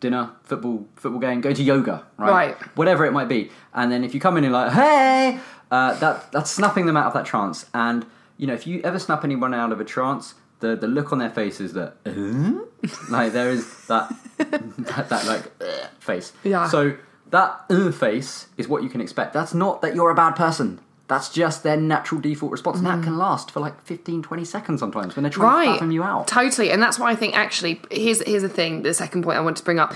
dinner, 0.00 0.30
football, 0.44 0.86
football 0.96 1.20
game, 1.20 1.40
going 1.40 1.54
to 1.56 1.62
yoga, 1.62 2.04
right? 2.16 2.30
Right. 2.30 2.56
Whatever 2.76 3.06
it 3.06 3.12
might 3.12 3.28
be, 3.28 3.50
and 3.74 3.90
then 3.92 4.02
if 4.04 4.12
you 4.14 4.20
come 4.20 4.36
in 4.38 4.44
and 4.44 4.52
like, 4.52 4.72
hey, 4.72 5.38
uh, 5.70 5.94
that 5.98 6.30
that's 6.32 6.50
snapping 6.50 6.86
them 6.86 6.96
out 6.96 7.06
of 7.06 7.12
that 7.14 7.26
trance. 7.26 7.66
And 7.74 8.06
you 8.36 8.46
know, 8.46 8.54
if 8.54 8.66
you 8.66 8.80
ever 8.82 8.98
snap 8.98 9.24
anyone 9.24 9.52
out 9.54 9.72
of 9.72 9.80
a 9.80 9.84
trance, 9.84 10.34
the 10.60 10.76
the 10.76 10.88
look 10.88 11.12
on 11.12 11.18
their 11.18 11.30
face 11.30 11.60
is 11.60 11.72
that, 11.74 11.94
"Uh?" 12.06 12.64
like 13.10 13.32
there 13.32 13.50
is 13.50 13.86
that 13.86 14.12
that, 14.38 15.08
that 15.08 15.26
like 15.26 15.50
"Uh," 15.60 15.88
face. 16.00 16.32
Yeah. 16.44 16.68
So 16.68 16.96
that 17.30 17.64
uh, 17.70 17.90
face 17.92 18.46
is 18.56 18.68
what 18.68 18.82
you 18.82 18.88
can 18.88 19.00
expect. 19.00 19.32
That's 19.34 19.54
not 19.54 19.82
that 19.82 19.94
you're 19.94 20.10
a 20.10 20.14
bad 20.14 20.32
person. 20.32 20.80
That's 21.08 21.30
just 21.30 21.62
their 21.62 21.76
natural 21.78 22.20
default 22.20 22.52
response. 22.52 22.78
And 22.78 22.86
that 22.86 23.02
can 23.02 23.16
last 23.16 23.50
for 23.50 23.60
like 23.60 23.80
15, 23.82 24.22
20 24.22 24.44
seconds 24.44 24.80
sometimes 24.80 25.16
when 25.16 25.22
they're 25.22 25.30
trying 25.32 25.64
to 25.64 25.70
right 25.70 25.74
fathom 25.78 25.90
you 25.90 26.02
out. 26.02 26.26
totally 26.28 26.70
and 26.70 26.82
that's 26.82 26.98
why 26.98 27.10
i 27.10 27.14
think 27.16 27.34
actually 27.34 27.80
here's 27.90 28.22
here's 28.26 28.42
the 28.42 28.48
thing 28.48 28.82
the 28.82 28.92
second 28.92 29.22
point 29.22 29.38
i 29.38 29.40
want 29.40 29.56
to 29.56 29.64
bring 29.64 29.78
up 29.78 29.94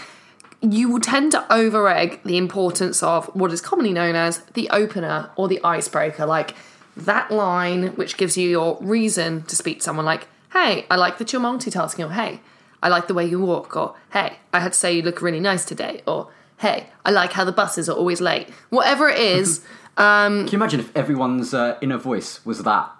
you 0.63 0.89
will 0.89 1.01
tend 1.01 1.33
to 1.33 1.53
over 1.53 1.89
egg 1.89 2.21
the 2.25 2.37
importance 2.37 3.03
of 3.03 3.27
what 3.35 3.53
is 3.53 3.61
commonly 3.61 3.93
known 3.93 4.15
as 4.15 4.39
the 4.55 4.71
opener 4.71 5.31
or 5.37 5.49
the 5.49 5.61
icebreaker 5.65 6.25
like 6.25 6.55
that 6.97 7.31
line 7.31 7.89
which 7.97 8.17
gives 8.17 8.37
you 8.37 8.49
your 8.49 8.79
reason 8.81 9.43
to 9.43 9.57
speak 9.57 9.79
to 9.79 9.85
someone 9.85 10.05
like 10.05 10.29
hey 10.53 10.87
i 10.91 10.97
like 10.97 11.19
that 11.19 11.33
you're 11.33 11.43
multitasking 11.43 12.07
or 12.07 12.13
hey 12.13 12.41
i 12.83 12.89
like 12.89 13.09
the 13.09 13.15
way 13.15 13.25
you 13.25 13.41
walk 13.41 13.77
or 13.77 13.97
hey 14.13 14.39
i 14.53 14.61
had 14.61 14.73
to 14.73 14.79
say 14.79 14.95
you 14.95 15.03
look 15.03 15.21
really 15.21 15.41
nice 15.41 15.65
today 15.65 16.01
or 16.07 16.31
hey 16.59 16.87
i 17.05 17.11
like 17.11 17.33
how 17.33 17.45
the 17.45 17.53
buses 17.53 17.89
are 17.89 17.97
always 17.97 18.21
late 18.21 18.49
whatever 18.71 19.09
it 19.09 19.19
is 19.19 19.61
Um, 19.95 20.45
Can 20.47 20.53
you 20.53 20.59
imagine 20.59 20.81
if 20.81 20.97
everyone's 20.97 21.53
uh, 21.53 21.77
inner 21.83 21.99
voice 21.99 22.43
was 22.47 22.63
that? 22.63 22.91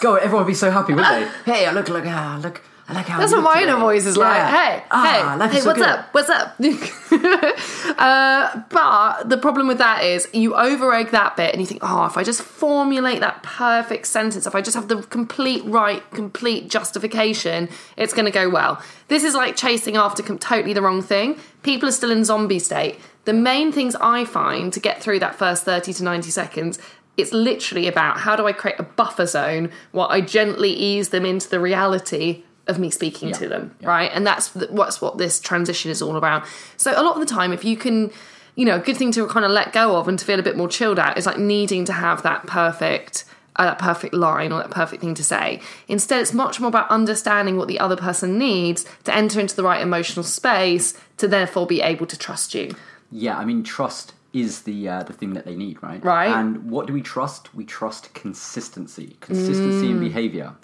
Go, 0.00 0.16
everyone 0.16 0.44
would 0.44 0.50
be 0.50 0.54
so 0.54 0.68
happy, 0.68 0.92
wouldn't 0.92 1.30
they? 1.46 1.52
Hey, 1.52 1.64
I 1.64 1.70
look 1.70 1.88
like 1.88 2.04
ah, 2.06 2.40
look, 2.42 2.60
I 2.86 2.92
like 2.92 3.06
how. 3.06 3.18
That's 3.18 3.32
what 3.32 3.42
my 3.42 3.62
inner 3.62 3.76
voice 3.76 4.04
is 4.04 4.16
Yeah. 4.16 4.22
like. 4.22 4.54
Hey, 4.54 4.84
ah, 4.90 5.38
hey, 5.40 5.48
hey, 5.48 5.60
so 5.60 5.66
what's 5.66 5.78
good. 5.78 5.88
up? 5.88 6.08
What's 6.12 6.28
up? 6.28 6.54
uh, 7.98 8.62
but 8.68 9.28
the 9.28 9.38
problem 9.38 9.68
with 9.68 9.78
that 9.78 10.04
is 10.04 10.28
you 10.34 10.54
over 10.54 10.92
egg 10.92 11.10
that 11.10 11.36
bit 11.36 11.52
and 11.52 11.62
you 11.62 11.66
think, 11.66 11.80
oh, 11.82 12.04
if 12.04 12.18
I 12.18 12.22
just 12.24 12.42
formulate 12.42 13.20
that 13.20 13.42
perfect 13.42 14.06
sentence, 14.06 14.46
if 14.46 14.54
I 14.54 14.60
just 14.60 14.74
have 14.74 14.88
the 14.88 15.02
complete 15.02 15.64
right, 15.64 16.02
complete 16.10 16.68
justification, 16.68 17.70
it's 17.96 18.12
going 18.12 18.26
to 18.26 18.30
go 18.30 18.50
well. 18.50 18.82
This 19.08 19.24
is 19.24 19.34
like 19.34 19.56
chasing 19.56 19.96
after 19.96 20.22
com- 20.22 20.38
totally 20.38 20.74
the 20.74 20.82
wrong 20.82 21.02
thing. 21.02 21.38
People 21.62 21.88
are 21.88 21.92
still 21.92 22.10
in 22.10 22.24
zombie 22.24 22.58
state. 22.58 22.98
The 23.24 23.32
main 23.32 23.72
things 23.72 23.96
I 23.98 24.26
find 24.26 24.70
to 24.74 24.80
get 24.80 25.02
through 25.02 25.20
that 25.20 25.34
first 25.34 25.64
30 25.64 25.94
to 25.94 26.04
90 26.04 26.30
seconds 26.30 26.78
it's 27.16 27.32
literally 27.32 27.86
about 27.86 28.18
how 28.18 28.34
do 28.34 28.44
I 28.44 28.52
create 28.52 28.80
a 28.80 28.82
buffer 28.82 29.24
zone 29.24 29.70
while 29.92 30.08
I 30.08 30.20
gently 30.20 30.70
ease 30.70 31.10
them 31.10 31.24
into 31.24 31.48
the 31.48 31.60
reality 31.60 32.42
of 32.66 32.78
me 32.78 32.90
speaking 32.90 33.32
to 33.32 33.48
them, 33.48 33.74
right? 33.82 34.10
And 34.14 34.26
that's 34.26 34.54
what's 34.54 35.00
what 35.00 35.18
this 35.18 35.40
transition 35.40 35.90
is 35.90 36.00
all 36.00 36.16
about. 36.16 36.46
So 36.76 36.92
a 36.92 37.02
lot 37.02 37.14
of 37.14 37.20
the 37.20 37.26
time, 37.26 37.52
if 37.52 37.64
you 37.64 37.76
can, 37.76 38.10
you 38.56 38.64
know, 38.64 38.76
a 38.76 38.78
good 38.78 38.96
thing 38.96 39.12
to 39.12 39.26
kind 39.26 39.44
of 39.44 39.50
let 39.50 39.72
go 39.72 39.96
of 39.96 40.08
and 40.08 40.18
to 40.18 40.24
feel 40.24 40.38
a 40.38 40.42
bit 40.42 40.56
more 40.56 40.68
chilled 40.68 40.98
out 40.98 41.18
is 41.18 41.26
like 41.26 41.38
needing 41.38 41.84
to 41.84 41.92
have 41.92 42.22
that 42.22 42.46
perfect. 42.46 43.24
Uh, 43.56 43.66
that 43.66 43.78
perfect 43.78 44.12
line 44.12 44.50
or 44.50 44.60
that 44.60 44.72
perfect 44.72 45.00
thing 45.00 45.14
to 45.14 45.22
say. 45.22 45.60
Instead, 45.86 46.20
it's 46.20 46.34
much 46.34 46.58
more 46.58 46.66
about 46.68 46.90
understanding 46.90 47.56
what 47.56 47.68
the 47.68 47.78
other 47.78 47.94
person 47.94 48.36
needs 48.36 48.84
to 49.04 49.14
enter 49.14 49.38
into 49.38 49.54
the 49.54 49.62
right 49.62 49.80
emotional 49.80 50.24
space 50.24 50.92
to 51.18 51.28
therefore 51.28 51.64
be 51.64 51.80
able 51.80 52.04
to 52.04 52.18
trust 52.18 52.52
you. 52.52 52.74
Yeah, 53.12 53.38
I 53.38 53.44
mean, 53.44 53.62
trust 53.62 54.12
is 54.32 54.62
the 54.62 54.88
uh, 54.88 55.04
the 55.04 55.12
thing 55.12 55.34
that 55.34 55.44
they 55.44 55.54
need, 55.54 55.80
right? 55.84 56.04
Right. 56.04 56.36
And 56.36 56.68
what 56.68 56.88
do 56.88 56.92
we 56.92 57.00
trust? 57.00 57.54
We 57.54 57.64
trust 57.64 58.12
consistency, 58.12 59.16
consistency 59.20 59.88
in 59.88 60.00
behavior. 60.00 60.54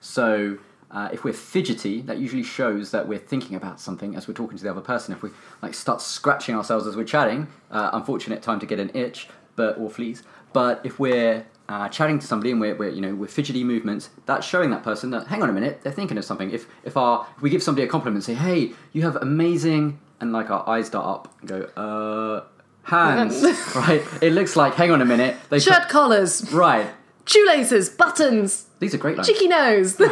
So. 0.00 0.58
Uh, 0.90 1.08
if 1.12 1.22
we're 1.24 1.32
fidgety, 1.32 2.00
that 2.02 2.18
usually 2.18 2.42
shows 2.42 2.90
that 2.90 3.06
we're 3.06 3.18
thinking 3.18 3.54
about 3.56 3.78
something 3.78 4.16
as 4.16 4.26
we're 4.26 4.34
talking 4.34 4.56
to 4.58 4.64
the 4.64 4.70
other 4.70 4.80
person. 4.80 5.14
If 5.14 5.22
we 5.22 5.30
like 5.62 5.72
start 5.74 6.00
scratching 6.02 6.54
ourselves 6.56 6.86
as 6.86 6.96
we're 6.96 7.04
chatting, 7.04 7.46
uh, 7.70 7.90
unfortunate 7.92 8.42
time 8.42 8.58
to 8.60 8.66
get 8.66 8.80
an 8.80 8.90
itch, 8.94 9.28
but 9.56 9.78
or 9.78 9.88
fleas. 9.88 10.22
But 10.52 10.80
if 10.82 10.98
we're 10.98 11.46
uh, 11.68 11.88
chatting 11.90 12.18
to 12.18 12.26
somebody 12.26 12.50
and 12.50 12.60
we're, 12.60 12.74
we're 12.74 12.88
you 12.88 13.00
know 13.00 13.14
we're 13.14 13.28
fidgety 13.28 13.62
movements, 13.62 14.10
that's 14.26 14.44
showing 14.44 14.70
that 14.70 14.82
person 14.82 15.10
that 15.10 15.28
hang 15.28 15.42
on 15.44 15.48
a 15.48 15.52
minute, 15.52 15.80
they're 15.82 15.92
thinking 15.92 16.18
of 16.18 16.24
something. 16.24 16.50
If 16.50 16.66
if 16.82 16.96
our 16.96 17.24
if 17.36 17.42
we 17.42 17.50
give 17.50 17.62
somebody 17.62 17.86
a 17.86 17.88
compliment, 17.88 18.24
say 18.24 18.34
hey, 18.34 18.72
you 18.92 19.02
have 19.02 19.14
amazing, 19.14 20.00
and 20.20 20.32
like 20.32 20.50
our 20.50 20.68
eyes 20.68 20.90
dart 20.90 21.06
up 21.06 21.34
and 21.40 21.48
go 21.48 21.60
uh 21.80 22.44
hands, 22.82 23.42
right? 23.76 24.02
It 24.20 24.32
looks 24.32 24.56
like 24.56 24.74
hang 24.74 24.90
on 24.90 25.00
a 25.00 25.04
minute, 25.04 25.36
they 25.50 25.60
Shirt 25.60 25.88
collars, 25.88 26.52
right. 26.52 26.90
shoelaces, 27.26 27.88
buttons, 27.90 28.66
These 28.80 28.92
are 28.94 28.98
great 28.98 29.16
lines. 29.16 29.28
cheeky 29.28 29.46
nose. 29.46 30.00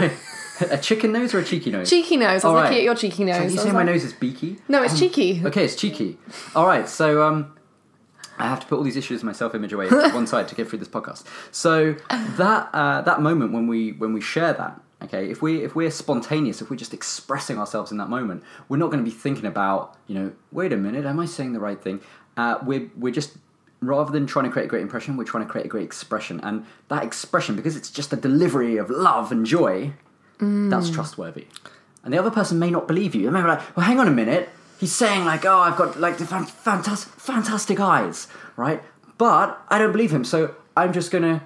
a 0.61 0.79
chicken 0.79 1.13
nose 1.13 1.35
or 1.35 1.39
a 1.39 1.45
cheeky 1.45 1.71
nose? 1.71 1.89
cheeky 1.91 2.17
nose. 2.17 2.29
I 2.29 2.35
was 2.35 2.45
All 2.45 2.53
looking 2.55 2.71
right. 2.71 2.79
at 2.79 2.83
your 2.85 2.95
cheeky 2.95 3.25
nose. 3.25 3.37
So 3.37 3.41
I 3.43 3.47
you 3.47 3.53
was 3.53 3.63
say 3.63 3.69
my 3.71 3.79
like- 3.79 3.87
nose 3.87 4.05
is 4.05 4.13
beaky? 4.13 4.59
No, 4.69 4.83
it's 4.83 4.99
cheeky. 4.99 5.43
Okay, 5.45 5.65
it's 5.65 5.77
cheeky. 5.77 6.19
All 6.55 6.67
right, 6.67 6.89
so 6.89 7.23
um, 7.23 7.57
I 8.39 8.47
have 8.49 8.61
to 8.61 8.67
put 8.67 8.77
all 8.79 8.85
these 8.85 8.97
issues 8.97 9.21
of 9.21 9.25
my 9.25 9.33
self-image 9.33 9.73
away 9.73 9.89
to 9.89 10.11
one 10.11 10.27
side 10.33 10.49
to 10.49 10.55
get 10.55 10.69
through 10.69 10.79
this 10.81 10.89
podcast. 10.89 11.25
So 11.53 11.95
that 12.11 12.69
uh, 12.73 13.03
that 13.03 13.21
moment 13.21 13.53
when 13.53 13.67
we 13.67 13.93
when 13.93 14.13
we 14.13 14.21
share 14.21 14.53
that, 14.53 14.81
Okay, 15.01 15.31
if 15.31 15.41
we 15.43 15.63
if 15.63 15.77
we're 15.77 15.93
spontaneous, 15.93 16.61
if 16.61 16.71
we're 16.71 16.77
just 16.77 16.93
expressing 16.93 17.57
ourselves 17.57 17.93
in 17.93 17.99
that 17.99 18.09
moment, 18.09 18.43
we're 18.69 18.79
not 18.79 18.87
going 18.91 18.99
to 18.99 19.09
be 19.09 19.17
thinking 19.17 19.47
about, 19.47 19.97
you 20.09 20.15
know, 20.19 20.33
wait 20.51 20.73
a 20.73 20.77
minute, 20.77 21.05
am 21.05 21.21
I 21.21 21.27
saying 21.27 21.53
the 21.53 21.61
right 21.61 21.81
thing? 21.81 22.01
Uh, 22.37 22.59
we're 22.65 22.91
we're 22.97 23.13
just 23.13 23.37
rather 23.81 24.11
than 24.11 24.27
trying 24.27 24.45
to 24.45 24.51
create 24.51 24.65
a 24.65 24.69
great 24.69 24.83
impression, 24.83 25.17
we're 25.17 25.23
trying 25.23 25.45
to 25.47 25.49
create 25.49 25.65
a 25.67 25.69
great 25.69 25.85
expression, 25.85 26.41
and 26.43 26.67
that 26.89 27.05
expression, 27.05 27.55
because 27.55 27.77
it's 27.77 27.91
just 27.93 28.13
a 28.13 28.17
delivery 28.17 28.77
of 28.77 28.91
love 28.91 29.31
and 29.31 29.47
joy, 29.47 29.93
that's 30.39 30.91
mm. 30.91 30.95
trustworthy. 30.95 31.47
And 32.05 32.15
the 32.15 32.19
other 32.19 32.31
person 32.31 32.59
may 32.59 32.71
not 32.71 32.87
believe 32.87 33.15
you. 33.15 33.25
They 33.25 33.31
may 33.31 33.43
be 33.43 33.49
like, 33.49 33.77
well, 33.77 33.85
hang 33.85 33.99
on 33.99 34.09
a 34.09 34.13
minute. 34.13 34.49
He's 34.79 34.95
saying 34.95 35.25
like, 35.25 35.45
oh, 35.45 35.59
I've 35.59 35.77
got 35.77 35.99
like 35.99 36.19
the 36.19 36.27
fan- 36.27 36.47
fantastic, 36.47 37.13
fantastic 37.15 37.81
eyes, 37.81 38.29
right? 38.57 38.83
But 39.19 39.61
I 39.69 39.79
don't 39.79 39.93
believe 39.93 40.13
him, 40.13 40.25
so 40.25 40.55
I'm 40.77 40.93
just 40.93 41.11
gonna 41.11 41.43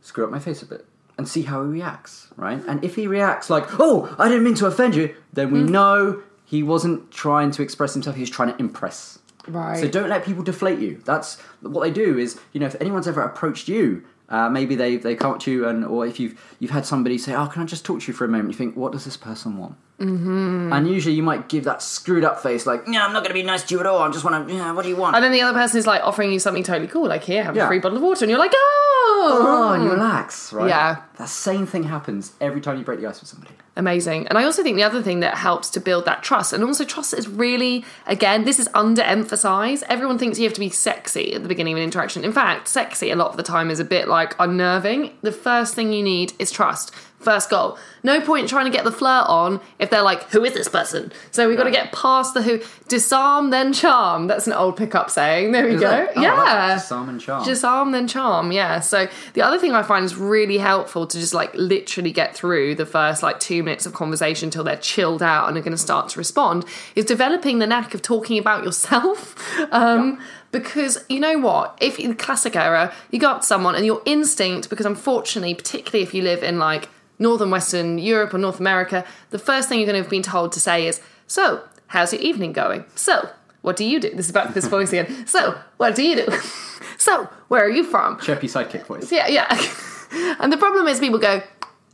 screw 0.00 0.24
up 0.24 0.30
my 0.30 0.40
face 0.40 0.62
a 0.62 0.66
bit 0.66 0.84
and 1.16 1.28
see 1.28 1.42
how 1.42 1.62
he 1.62 1.68
reacts, 1.68 2.28
right? 2.36 2.60
And 2.66 2.82
if 2.82 2.96
he 2.96 3.06
reacts 3.06 3.50
like, 3.50 3.64
oh, 3.78 4.14
I 4.18 4.28
didn't 4.28 4.44
mean 4.44 4.54
to 4.56 4.66
offend 4.66 4.94
you, 4.94 5.14
then 5.32 5.50
we 5.50 5.60
mm. 5.60 5.68
know 5.68 6.22
he 6.44 6.62
wasn't 6.62 7.10
trying 7.10 7.50
to 7.52 7.62
express 7.62 7.94
himself, 7.94 8.16
he 8.16 8.22
was 8.22 8.30
trying 8.30 8.52
to 8.52 8.58
impress. 8.58 9.18
Right. 9.46 9.80
So 9.80 9.88
don't 9.88 10.08
let 10.08 10.24
people 10.24 10.42
deflate 10.42 10.78
you. 10.78 11.00
That's 11.04 11.40
what 11.60 11.82
they 11.82 11.90
do 11.90 12.18
is, 12.18 12.38
you 12.52 12.60
know, 12.60 12.66
if 12.66 12.76
anyone's 12.80 13.08
ever 13.08 13.22
approached 13.22 13.68
you, 13.68 14.04
uh, 14.28 14.48
maybe 14.48 14.74
they, 14.74 14.96
they 14.96 15.14
come 15.14 15.32
up 15.32 15.40
to 15.40 15.50
you 15.50 15.66
and 15.66 15.84
or 15.84 16.06
if 16.06 16.20
you've 16.20 16.38
you've 16.58 16.70
had 16.70 16.84
somebody 16.84 17.18
say, 17.18 17.34
Oh, 17.34 17.46
can 17.46 17.62
I 17.62 17.64
just 17.64 17.84
talk 17.84 18.00
to 18.00 18.06
you 18.06 18.12
for 18.12 18.24
a 18.24 18.28
moment? 18.28 18.50
You 18.50 18.56
think, 18.56 18.76
what 18.76 18.92
does 18.92 19.04
this 19.04 19.16
person 19.16 19.56
want? 19.56 19.76
Mm-hmm. 20.00 20.72
And 20.72 20.88
usually 20.88 21.16
you 21.16 21.24
might 21.24 21.48
give 21.48 21.64
that 21.64 21.82
screwed 21.82 22.24
up 22.24 22.40
face 22.40 22.66
like, 22.66 22.86
No, 22.86 23.02
I'm 23.02 23.12
not 23.12 23.24
gonna 23.24 23.34
be 23.34 23.42
nice 23.42 23.64
to 23.64 23.74
you 23.74 23.80
at 23.80 23.86
all, 23.86 23.98
I 23.98 24.10
just 24.10 24.24
wanna 24.24 24.46
yeah, 24.52 24.72
what 24.72 24.82
do 24.82 24.88
you 24.88 24.96
want? 24.96 25.16
And 25.16 25.24
then 25.24 25.32
the 25.32 25.42
other 25.42 25.58
person 25.58 25.78
is 25.78 25.86
like 25.86 26.02
offering 26.02 26.32
you 26.32 26.38
something 26.38 26.62
totally 26.62 26.86
cool, 26.86 27.08
like 27.08 27.24
here, 27.24 27.42
have 27.42 27.56
a 27.56 27.66
free 27.66 27.80
bottle 27.80 27.96
of 27.96 28.02
water, 28.02 28.24
and 28.24 28.30
you're 28.30 28.38
like, 28.38 28.52
oh, 28.54 29.38
oh, 29.42 29.72
and 29.72 29.84
you 29.84 29.90
relax, 29.90 30.52
right? 30.52 30.68
Yeah. 30.68 31.02
That 31.16 31.28
same 31.28 31.66
thing 31.66 31.82
happens 31.82 32.32
every 32.40 32.60
time 32.60 32.78
you 32.78 32.84
break 32.84 33.00
the 33.00 33.06
ice 33.06 33.20
with 33.20 33.28
somebody. 33.28 33.54
Amazing. 33.76 34.26
And 34.28 34.38
I 34.38 34.44
also 34.44 34.62
think 34.62 34.76
the 34.76 34.82
other 34.82 35.02
thing 35.02 35.20
that 35.20 35.36
helps 35.36 35.70
to 35.70 35.80
build 35.80 36.04
that 36.04 36.22
trust, 36.22 36.52
and 36.52 36.62
also 36.62 36.84
trust 36.84 37.14
is 37.14 37.28
really, 37.28 37.84
again, 38.06 38.44
this 38.44 38.58
is 38.58 38.68
underemphasized. 38.70 39.82
Everyone 39.88 40.18
thinks 40.18 40.38
you 40.38 40.44
have 40.44 40.54
to 40.54 40.60
be 40.60 40.70
sexy 40.70 41.34
at 41.34 41.42
the 41.42 41.48
beginning 41.48 41.74
of 41.74 41.78
an 41.78 41.84
interaction. 41.84 42.24
In 42.24 42.32
fact, 42.32 42.68
sexy 42.68 43.10
a 43.10 43.16
lot 43.16 43.30
of 43.30 43.36
the 43.36 43.42
time 43.42 43.70
is 43.70 43.80
a 43.80 43.84
bit 43.84 44.08
like 44.08 44.34
unnerving. 44.38 45.12
The 45.22 45.32
first 45.32 45.74
thing 45.74 45.92
you 45.92 46.02
need 46.02 46.32
is 46.38 46.50
trust. 46.50 46.92
First 47.20 47.50
goal. 47.50 47.76
No 48.04 48.20
point 48.20 48.48
trying 48.48 48.66
to 48.66 48.70
get 48.70 48.84
the 48.84 48.92
flirt 48.92 49.26
on 49.26 49.60
if 49.80 49.90
they're 49.90 50.02
like, 50.02 50.30
who 50.30 50.44
is 50.44 50.54
this 50.54 50.68
person? 50.68 51.10
So 51.32 51.48
we've 51.48 51.56
got 51.58 51.64
to 51.64 51.70
get 51.72 51.92
past 51.92 52.32
the 52.32 52.42
who. 52.42 52.60
Disarm, 52.86 53.50
then 53.50 53.72
charm. 53.72 54.28
That's 54.28 54.46
an 54.46 54.52
old 54.52 54.76
pickup 54.76 55.10
saying. 55.10 55.50
There 55.52 55.64
we 55.66 55.74
Is 55.74 55.80
go. 55.80 56.08
oh, 56.14 56.20
yeah. 56.20 56.44
that's 56.44 56.84
Disarm 56.84 57.08
and 57.08 57.20
charm. 57.20 57.44
Disarm 57.44 57.92
then 57.92 58.06
charm, 58.08 58.52
yeah. 58.52 58.78
So 58.80 59.08
the 59.34 59.42
other 59.42 59.58
thing 59.58 59.72
I 59.72 59.82
find 59.82 60.04
is 60.04 60.16
really 60.16 60.58
helpful 60.58 61.06
to 61.08 61.18
just 61.18 61.34
like 61.34 61.52
literally 61.54 62.12
get 62.12 62.34
through 62.36 62.76
the 62.76 62.86
first 62.86 63.22
like 63.22 63.40
two 63.40 63.62
minutes 63.64 63.84
of 63.84 63.92
conversation 63.94 64.46
until 64.46 64.62
they're 64.64 64.76
chilled 64.76 65.22
out 65.22 65.48
and 65.48 65.56
are 65.58 65.60
going 65.60 65.72
to 65.72 65.76
start 65.76 66.08
to 66.10 66.18
respond 66.18 66.64
is 66.94 67.04
developing 67.04 67.58
the 67.58 67.66
knack 67.66 67.94
of 67.94 68.00
talking 68.02 68.38
about 68.38 68.64
yourself. 68.64 69.34
Um, 69.72 70.20
Because 70.50 71.04
you 71.10 71.20
know 71.20 71.38
what? 71.38 71.76
If 71.80 71.98
in 71.98 72.08
the 72.10 72.16
classic 72.16 72.56
era, 72.56 72.92
you 73.10 73.18
go 73.18 73.28
up 73.32 73.40
to 73.42 73.46
someone 73.46 73.74
and 73.74 73.84
your 73.84 74.00
instinct, 74.06 74.70
because 74.70 74.86
unfortunately, 74.86 75.54
particularly 75.54 76.02
if 76.02 76.14
you 76.14 76.22
live 76.22 76.42
in 76.42 76.58
like 76.58 76.88
Northern 77.18 77.50
Western 77.50 77.98
Europe 77.98 78.34
or 78.34 78.38
North 78.38 78.60
America, 78.60 79.04
the 79.30 79.38
first 79.38 79.68
thing 79.68 79.78
you're 79.78 79.86
going 79.86 79.96
to 79.96 80.02
have 80.02 80.10
been 80.10 80.22
told 80.22 80.52
to 80.52 80.60
say 80.60 80.86
is, 80.86 81.00
So, 81.26 81.62
how's 81.88 82.12
your 82.12 82.22
evening 82.22 82.52
going? 82.52 82.84
So, 82.94 83.30
what 83.62 83.76
do 83.76 83.84
you 83.84 84.00
do? 84.00 84.10
This 84.14 84.26
is 84.26 84.32
back 84.32 84.48
to 84.48 84.54
this 84.54 84.66
voice 84.66 84.92
again. 84.92 85.08
So, 85.26 85.58
what 85.76 85.94
do 85.94 86.02
you 86.02 86.16
do? 86.16 86.26
so, 86.98 87.28
where 87.48 87.64
are 87.64 87.70
you 87.70 87.84
from? 87.84 88.18
Chirpy 88.20 88.46
sidekick 88.46 88.86
voice. 88.86 89.10
Yeah, 89.10 89.26
yeah. 89.28 89.46
and 90.40 90.52
the 90.52 90.56
problem 90.56 90.86
is 90.86 91.00
people 91.00 91.18
go 91.18 91.42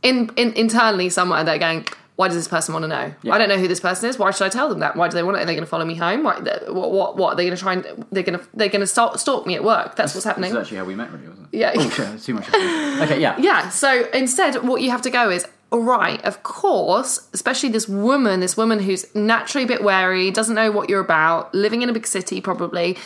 in, 0.03 0.29
in 0.35 0.53
internally 0.53 1.09
somewhere 1.09 1.43
they're 1.43 1.57
going, 1.57 1.87
why 2.15 2.27
does 2.29 2.37
this 2.37 2.47
person 2.47 2.73
want 2.73 2.83
to 2.83 2.87
know? 2.87 3.13
I 3.31 3.37
don't 3.37 3.49
know 3.49 3.57
who 3.57 3.67
this 3.67 3.81
person 3.81 4.09
is. 4.09 4.17
Why 4.17 4.31
should 4.31 4.45
I 4.45 4.49
tell 4.49 4.69
them 4.69 4.79
that? 4.79 4.95
Why 4.95 5.09
do 5.09 5.15
they 5.15 5.23
want 5.23 5.37
it? 5.37 5.41
Are 5.41 5.45
they 5.45 5.53
going 5.53 5.65
to 5.65 5.69
follow 5.69 5.83
me 5.83 5.95
home? 5.95 6.23
Why, 6.23 6.39
what, 6.69 6.91
what, 6.91 7.17
what? 7.17 7.33
Are 7.33 7.35
they 7.35 7.43
going 7.45 7.55
to 7.55 7.61
try 7.61 7.73
and 7.73 8.05
they're 8.11 8.23
going 8.23 8.39
to 8.39 8.45
they're 8.53 8.69
going 8.69 8.81
to 8.81 8.87
stalk, 8.87 9.19
stalk 9.19 9.45
me 9.45 9.55
at 9.55 9.63
work? 9.63 9.95
That's 9.95 10.15
what's 10.15 10.23
happening. 10.23 10.51
This 10.51 10.59
is 10.59 10.65
actually 10.67 10.77
how 10.77 10.85
we 10.85 10.95
met, 10.95 11.11
really, 11.11 11.27
wasn't 11.27 11.49
it? 11.51 11.57
Yeah. 11.57 11.73
Oh, 11.75 12.17
too 12.17 12.33
much. 12.35 12.47
okay, 12.47 13.19
yeah. 13.19 13.35
Yeah, 13.37 13.69
so 13.69 14.09
instead, 14.11 14.63
what 14.67 14.81
you 14.81 14.91
have 14.91 15.01
to 15.01 15.09
go 15.09 15.29
is, 15.29 15.45
all 15.71 15.81
right, 15.81 16.23
of 16.23 16.43
course, 16.43 17.27
especially 17.33 17.69
this 17.69 17.87
woman, 17.89 18.39
this 18.39 18.55
woman 18.55 18.79
who's 18.79 19.13
naturally 19.13 19.65
a 19.65 19.67
bit 19.67 19.83
wary, 19.83 20.31
doesn't 20.31 20.55
know 20.55 20.71
what 20.71 20.89
you're 20.89 21.01
about, 21.01 21.53
living 21.53 21.81
in 21.81 21.89
a 21.89 21.93
big 21.93 22.07
city 22.07 22.39
probably. 22.39 22.97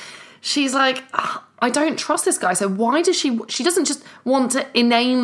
She's 0.42 0.74
like, 0.74 1.04
"Ah, 1.14 1.46
I 1.60 1.70
don't 1.70 1.98
trust 1.98 2.26
this 2.26 2.38
guy. 2.38 2.54
So 2.54 2.70
why 2.70 3.02
does 3.02 3.18
she? 3.18 3.40
She 3.48 3.64
doesn't 3.64 3.86
just 3.86 4.04
want 4.24 4.52
to 4.52 4.68
inane 4.78 5.24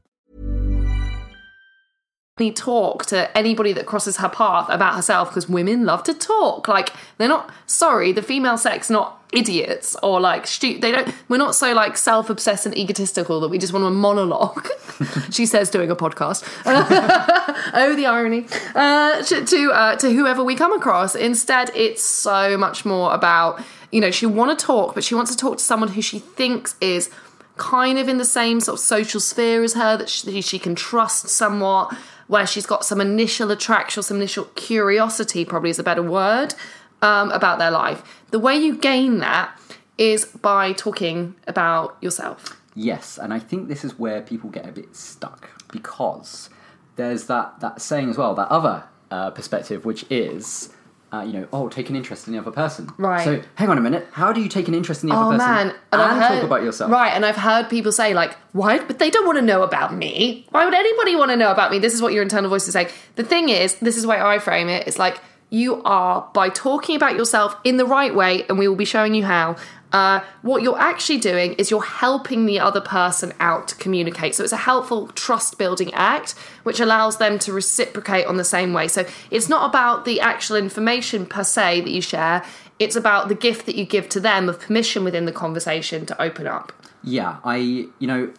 talk 2.49 3.05
to 3.07 3.37
anybody 3.37 3.73
that 3.73 3.85
crosses 3.85 4.17
her 4.17 4.29
path 4.29 4.67
about 4.69 4.95
herself 4.95 5.29
because 5.29 5.47
women 5.47 5.85
love 5.85 6.01
to 6.03 6.13
talk. 6.13 6.67
Like 6.67 6.93
they're 7.17 7.27
not 7.27 7.51
sorry, 7.67 8.13
the 8.13 8.23
female 8.23 8.57
sex 8.57 8.89
not 8.89 9.21
idiots 9.31 9.95
or 10.03 10.19
like 10.19 10.45
stu- 10.45 10.77
they 10.79 10.91
don't 10.91 11.13
we're 11.29 11.37
not 11.37 11.55
so 11.55 11.73
like 11.73 11.95
self-obsessed 11.95 12.65
and 12.65 12.77
egotistical 12.77 13.39
that 13.39 13.47
we 13.47 13.57
just 13.57 13.71
want 13.71 13.85
to 13.85 13.89
monologue 13.89 14.67
she 15.31 15.45
says 15.45 15.69
doing 15.69 15.91
a 15.91 15.95
podcast. 15.95 16.43
Oh 17.73 17.95
the 17.95 18.05
irony. 18.05 18.47
Uh, 18.75 19.21
to 19.23 19.45
to, 19.45 19.71
uh, 19.71 19.95
to 19.97 20.11
whoever 20.11 20.43
we 20.43 20.55
come 20.55 20.73
across. 20.73 21.15
Instead 21.15 21.71
it's 21.75 22.03
so 22.03 22.57
much 22.57 22.85
more 22.85 23.13
about 23.13 23.61
you 23.91 24.01
know 24.01 24.11
she 24.11 24.25
want 24.25 24.57
to 24.57 24.65
talk 24.65 24.93
but 24.93 25.03
she 25.03 25.15
wants 25.15 25.31
to 25.31 25.37
talk 25.37 25.57
to 25.57 25.63
someone 25.63 25.89
who 25.89 26.01
she 26.01 26.19
thinks 26.19 26.75
is 26.81 27.09
kind 27.57 27.97
of 27.97 28.07
in 28.07 28.17
the 28.17 28.25
same 28.25 28.59
sort 28.59 28.79
of 28.79 28.83
social 28.83 29.19
sphere 29.19 29.63
as 29.63 29.73
her 29.73 29.97
that 29.97 30.09
she, 30.09 30.41
she 30.41 30.59
can 30.59 30.75
trust 30.75 31.27
somewhat 31.29 31.95
where 32.27 32.47
she's 32.47 32.65
got 32.65 32.85
some 32.85 33.01
initial 33.01 33.51
attraction 33.51 34.01
some 34.01 34.17
initial 34.17 34.45
curiosity 34.55 35.43
probably 35.43 35.69
is 35.69 35.79
a 35.79 35.83
better 35.83 36.01
word 36.01 36.55
um, 37.01 37.31
about 37.31 37.59
their 37.59 37.71
life. 37.71 38.03
The 38.31 38.39
way 38.39 38.55
you 38.55 38.77
gain 38.77 39.19
that 39.19 39.57
is 39.97 40.25
by 40.25 40.73
talking 40.73 41.35
about 41.47 41.97
yourself. 42.01 42.57
Yes, 42.73 43.19
and 43.21 43.33
I 43.33 43.39
think 43.39 43.67
this 43.67 43.83
is 43.83 43.99
where 43.99 44.21
people 44.21 44.49
get 44.49 44.67
a 44.67 44.71
bit 44.71 44.95
stuck 44.95 45.49
because 45.71 46.49
there's 46.95 47.25
that, 47.27 47.59
that 47.59 47.81
saying 47.81 48.09
as 48.09 48.17
well, 48.17 48.33
that 48.35 48.47
other 48.47 48.85
uh, 49.09 49.31
perspective, 49.31 49.83
which 49.85 50.05
is, 50.09 50.69
uh, 51.13 51.21
you 51.21 51.33
know, 51.33 51.47
oh, 51.51 51.67
take 51.67 51.89
an 51.89 51.95
interest 51.95 52.27
in 52.27 52.33
the 52.33 52.39
other 52.39 52.51
person. 52.51 52.89
Right. 52.97 53.23
So 53.23 53.41
hang 53.55 53.69
on 53.69 53.77
a 53.77 53.81
minute, 53.81 54.07
how 54.11 54.31
do 54.31 54.41
you 54.41 54.47
take 54.47 54.67
an 54.67 54.73
interest 54.73 55.03
in 55.03 55.09
the 55.09 55.15
Oh 55.15 55.29
other 55.29 55.37
person 55.37 55.67
man, 55.67 55.75
and, 55.91 56.01
I've 56.01 56.27
talk 56.27 56.43
about 56.43 56.63
yourself? 56.63 56.89
Right, 56.89 57.13
and 57.13 57.25
I've 57.25 57.35
heard 57.35 57.69
people 57.69 57.91
say 57.91 58.13
like, 58.13 58.35
"Why?" 58.53 58.79
But 58.79 58.99
they 58.99 59.09
don't 59.09 59.25
want 59.25 59.37
to 59.37 59.41
know 59.41 59.63
about 59.63 59.93
me. 59.93 60.45
Why 60.51 60.63
would 60.63 60.73
anybody 60.73 61.15
want 61.15 61.31
to 61.31 61.37
know 61.37 61.51
about 61.51 61.71
me? 61.71 61.79
This 61.79 61.93
is 61.93 62.01
what 62.01 62.13
your 62.13 62.23
internal 62.23 62.49
voice 62.49 62.67
is 62.67 62.73
saying. 62.73 62.87
The 63.15 63.23
thing 63.23 63.49
is, 63.49 63.75
this 63.75 63.97
is 63.97 64.03
the 64.03 64.09
way 64.09 64.21
I 64.21 64.39
frame 64.39 64.69
it. 64.69 64.87
It's 64.87 64.99
like 64.99 65.19
you 65.49 65.83
are 65.83 66.29
by 66.33 66.47
talking 66.47 66.95
about 66.95 67.15
yourself 67.15 67.55
in 67.65 67.75
the 67.75 67.85
right 67.85 68.15
way, 68.15 68.45
and 68.47 68.57
we 68.57 68.67
will 68.67 68.77
be 68.77 68.85
showing 68.85 69.13
you 69.13 69.25
how. 69.25 69.57
Uh, 69.91 70.21
what 70.41 70.61
you're 70.61 70.79
actually 70.79 71.19
doing 71.19 71.53
is 71.53 71.69
you're 71.69 71.83
helping 71.83 72.45
the 72.45 72.59
other 72.59 72.81
person 72.81 73.33
out 73.39 73.67
to 73.67 73.75
communicate. 73.75 74.35
So 74.35 74.43
it's 74.43 74.53
a 74.53 74.57
helpful 74.57 75.07
trust 75.09 75.57
building 75.57 75.93
act, 75.93 76.31
which 76.63 76.79
allows 76.79 77.17
them 77.17 77.37
to 77.39 77.53
reciprocate 77.53 78.25
on 78.25 78.37
the 78.37 78.43
same 78.43 78.73
way. 78.73 78.87
So 78.87 79.05
it's 79.29 79.49
not 79.49 79.69
about 79.69 80.05
the 80.05 80.21
actual 80.21 80.55
information 80.55 81.25
per 81.25 81.43
se 81.43 81.81
that 81.81 81.91
you 81.91 82.01
share, 82.01 82.43
it's 82.79 82.95
about 82.95 83.27
the 83.27 83.35
gift 83.35 83.67
that 83.67 83.75
you 83.75 83.85
give 83.85 84.09
to 84.09 84.19
them 84.19 84.49
of 84.49 84.59
permission 84.59 85.03
within 85.03 85.25
the 85.25 85.31
conversation 85.31 86.05
to 86.07 86.19
open 86.21 86.47
up. 86.47 86.73
Yeah, 87.03 87.37
I, 87.43 87.57
you 87.57 88.07
know, 88.07 88.33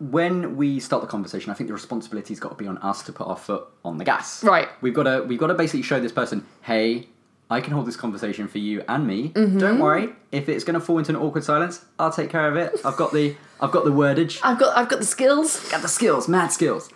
when 0.00 0.56
we 0.56 0.80
start 0.80 1.02
the 1.02 1.08
conversation, 1.08 1.50
I 1.50 1.54
think 1.54 1.68
the 1.68 1.74
responsibility's 1.74 2.40
got 2.40 2.50
to 2.50 2.54
be 2.54 2.66
on 2.66 2.78
us 2.78 3.02
to 3.02 3.12
put 3.12 3.26
our 3.26 3.36
foot 3.36 3.66
on 3.84 3.98
the 3.98 4.04
gas. 4.04 4.42
Right. 4.42 4.68
We've 4.80 4.94
got 4.94 5.04
to, 5.04 5.22
we've 5.22 5.38
got 5.38 5.48
to 5.48 5.54
basically 5.54 5.82
show 5.82 6.00
this 6.00 6.12
person, 6.12 6.46
hey, 6.62 7.08
I 7.50 7.60
can 7.60 7.72
hold 7.72 7.86
this 7.86 7.96
conversation 7.96 8.48
for 8.48 8.58
you 8.58 8.82
and 8.88 9.06
me. 9.06 9.30
Mm-hmm. 9.30 9.58
Don't 9.58 9.78
worry, 9.78 10.10
if 10.32 10.48
it's 10.48 10.64
going 10.64 10.74
to 10.74 10.80
fall 10.80 10.98
into 10.98 11.10
an 11.10 11.16
awkward 11.16 11.44
silence, 11.44 11.84
I'll 11.98 12.10
take 12.12 12.30
care 12.30 12.48
of 12.48 12.56
it. 12.56 12.80
I've 12.84 12.96
got 12.96 13.12
the, 13.12 13.36
I've 13.60 13.70
got 13.70 13.84
the 13.84 13.90
wordage. 13.90 14.40
I've 14.42 14.58
got 14.58 14.76
I've 14.76 14.88
got 14.88 14.98
the 14.98 15.06
skills. 15.06 15.68
got 15.70 15.82
the 15.82 15.88
skills, 15.88 16.26
mad 16.28 16.48
skills. 16.48 16.90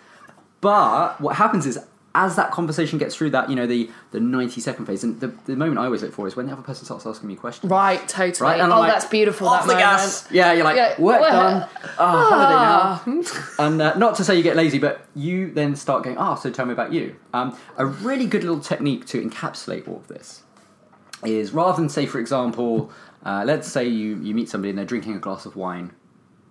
But 0.61 1.21
what 1.21 1.35
happens 1.35 1.65
is, 1.65 1.79
as 2.15 2.35
that 2.35 2.51
conversation 2.51 2.97
gets 2.97 3.15
through 3.15 3.29
that, 3.29 3.49
you 3.49 3.55
know, 3.55 3.67
the 3.67 3.89
the 4.11 4.19
ninety 4.19 4.59
second 4.61 4.85
phase, 4.85 5.03
and 5.03 5.19
the, 5.19 5.27
the 5.45 5.55
moment 5.55 5.77
I 5.79 5.85
always 5.85 6.01
look 6.01 6.11
for 6.11 6.27
is 6.27 6.35
when 6.35 6.47
the 6.47 6.53
other 6.53 6.63
person 6.63 6.83
starts 6.85 7.05
asking 7.05 7.27
me 7.27 7.35
questions. 7.35 7.69
Right, 7.69 8.05
totally. 8.07 8.49
Right, 8.49 8.59
and 8.59 8.73
oh, 8.73 8.79
like, 8.79 8.91
that's 8.91 9.05
beautiful. 9.05 9.47
Off 9.47 9.61
that 9.61 9.67
the 9.67 9.73
moment. 9.73 9.99
gas. 9.99 10.27
Yeah, 10.31 10.53
you're 10.53 10.63
like, 10.63 10.75
Yeah, 10.75 10.99
work 10.99 11.21
well- 11.21 11.59
done. 11.59 11.69
Oh, 11.99 12.29
holiday 12.29 13.21
now. 13.21 13.33
and 13.59 13.81
uh, 13.81 13.95
not 13.97 14.15
to 14.15 14.23
say 14.23 14.35
you 14.35 14.43
get 14.43 14.55
lazy, 14.55 14.79
but 14.79 15.05
you 15.15 15.51
then 15.51 15.75
start 15.75 16.03
going, 16.03 16.17
oh, 16.17 16.35
so 16.35 16.49
tell 16.49 16.65
me 16.65 16.73
about 16.73 16.91
you. 16.93 17.15
Um, 17.33 17.55
a 17.77 17.85
really 17.85 18.25
good 18.25 18.43
little 18.43 18.59
technique 18.59 19.05
to 19.07 19.21
encapsulate 19.23 19.87
all 19.87 19.97
of 19.97 20.07
this 20.07 20.43
is 21.23 21.51
rather 21.53 21.79
than 21.79 21.89
say, 21.89 22.05
for 22.05 22.19
example, 22.19 22.91
uh, 23.23 23.43
let's 23.45 23.67
say 23.67 23.85
you, 23.87 24.15
you 24.21 24.33
meet 24.33 24.49
somebody 24.49 24.69
and 24.69 24.77
they're 24.79 24.85
drinking 24.85 25.15
a 25.15 25.19
glass 25.19 25.45
of 25.45 25.55
wine 25.55 25.91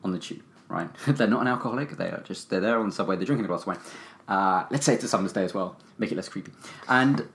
on 0.04 0.12
the 0.12 0.18
tube. 0.18 0.42
right? 0.68 0.88
they're 1.08 1.26
not 1.26 1.40
an 1.40 1.48
alcoholic. 1.48 1.96
They 1.96 2.08
are 2.10 2.20
just 2.20 2.50
they're 2.50 2.60
there 2.60 2.78
on 2.78 2.86
the 2.90 2.94
subway. 2.94 3.16
They're 3.16 3.26
drinking 3.26 3.46
a 3.46 3.48
glass 3.48 3.62
of 3.62 3.68
wine. 3.68 3.78
Uh, 4.28 4.66
let's 4.70 4.84
say 4.84 4.94
it's 4.94 5.04
a 5.04 5.08
summer's 5.08 5.32
day 5.32 5.44
as 5.44 5.54
well. 5.54 5.76
Make 5.98 6.12
it 6.12 6.16
less 6.16 6.28
creepy. 6.28 6.52
And 6.88 7.26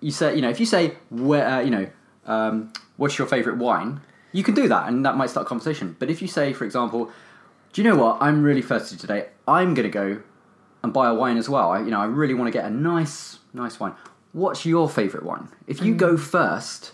you 0.00 0.10
say, 0.10 0.34
you 0.34 0.42
know, 0.42 0.50
if 0.50 0.60
you 0.60 0.66
say, 0.66 0.96
where, 1.10 1.46
uh, 1.46 1.60
you 1.60 1.70
know, 1.70 1.88
um, 2.26 2.72
what's 2.96 3.18
your 3.18 3.26
favourite 3.26 3.58
wine? 3.58 4.00
You 4.32 4.42
can 4.42 4.54
do 4.54 4.68
that, 4.68 4.88
and 4.88 5.04
that 5.04 5.16
might 5.16 5.30
start 5.30 5.46
a 5.46 5.48
conversation. 5.48 5.96
But 5.98 6.10
if 6.10 6.22
you 6.22 6.28
say, 6.28 6.52
for 6.52 6.64
example, 6.64 7.10
do 7.72 7.82
you 7.82 7.88
know 7.88 7.96
what? 7.96 8.18
I'm 8.20 8.42
really 8.42 8.62
thirsty 8.62 8.96
today. 8.96 9.28
I'm 9.48 9.74
going 9.74 9.90
to 9.90 9.92
go 9.92 10.22
and 10.82 10.92
buy 10.92 11.08
a 11.08 11.14
wine 11.14 11.36
as 11.36 11.48
well. 11.48 11.70
I, 11.70 11.80
you 11.80 11.90
know, 11.90 12.00
I 12.00 12.04
really 12.06 12.34
want 12.34 12.52
to 12.52 12.52
get 12.52 12.64
a 12.64 12.70
nice, 12.70 13.38
nice 13.52 13.80
wine. 13.80 13.94
What's 14.32 14.64
your 14.64 14.88
favourite 14.88 15.24
wine? 15.24 15.48
If 15.66 15.82
you 15.82 15.94
go 15.94 16.16
first 16.16 16.92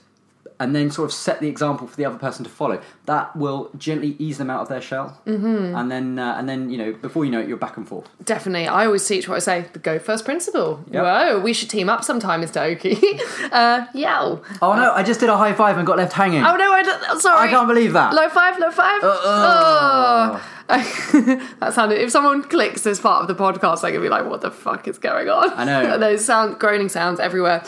and 0.61 0.75
then 0.75 0.91
sort 0.91 1.07
of 1.07 1.13
set 1.13 1.41
the 1.41 1.49
example 1.49 1.87
for 1.87 1.97
the 1.97 2.05
other 2.05 2.19
person 2.19 2.45
to 2.45 2.51
follow, 2.51 2.81
that 3.07 3.35
will 3.37 3.71
gently 3.79 4.17
ease 4.19 4.39
them 4.39 4.51
out 4.51 4.61
of 4.63 4.69
their 4.69 4.81
shell. 4.81 5.21
Mm-hmm. 5.27 5.77
And 5.77 5.91
then, 5.91 6.19
uh, 6.19 6.35
and 6.37 6.49
then, 6.49 6.69
you 6.71 6.79
know, 6.79 6.93
before 6.93 7.25
you 7.25 7.31
know 7.31 7.41
it, 7.41 7.49
you're 7.49 7.57
back 7.57 7.77
and 7.77 7.87
forth. 7.87 8.09
Definitely. 8.25 8.67
I 8.67 8.87
always 8.87 9.07
teach 9.07 9.29
what 9.29 9.37
I 9.37 9.39
say 9.39 9.67
the 9.73 9.79
go 9.79 9.99
first 9.99 10.25
principle. 10.25 10.85
Yep. 10.91 11.03
Whoa, 11.03 11.41
we 11.41 11.53
should 11.53 11.71
team 11.71 11.89
up 11.89 12.03
sometime, 12.05 12.43
Mr. 12.43 12.61
Oakey. 12.61 12.99
uh, 13.53 13.87
yell. 13.95 14.43
Oh 14.61 14.75
no! 14.75 14.93
I 14.93 15.03
just 15.03 15.21
did 15.21 15.29
a 15.29 15.37
high 15.37 15.53
five 15.53 15.79
and 15.79 15.87
got 15.87 15.97
left 15.97 16.13
hanging. 16.13 16.43
Oh 16.43 16.57
no, 16.57 16.73
I 16.73 16.83
don't, 16.83 17.21
sorry. 17.21 17.49
I 17.49 17.51
can't 17.51 17.69
believe 17.69 17.93
that. 17.93 18.13
Low 18.13 18.29
five, 18.29 18.59
low 18.59 18.71
five. 18.71 19.03
Uh, 19.03 19.19
Oh. 19.25 20.55
that 20.69 21.73
sounded. 21.73 21.99
If 21.99 22.11
someone 22.11 22.43
clicks 22.43 22.83
this 22.83 23.01
part 23.01 23.23
of 23.23 23.29
the 23.29 23.35
podcast, 23.35 23.81
they're 23.81 23.91
gonna 23.91 24.03
be 24.03 24.11
like, 24.11 24.27
"What 24.27 24.43
the 24.43 24.51
fuck 24.51 24.87
is 24.87 24.99
going 24.99 25.29
on?" 25.29 25.51
I 25.55 25.65
know. 25.65 25.99
There's 26.03 26.25
sound 26.25 26.59
groaning 26.59 26.91
sounds 26.91 27.21
everywhere. 27.21 27.65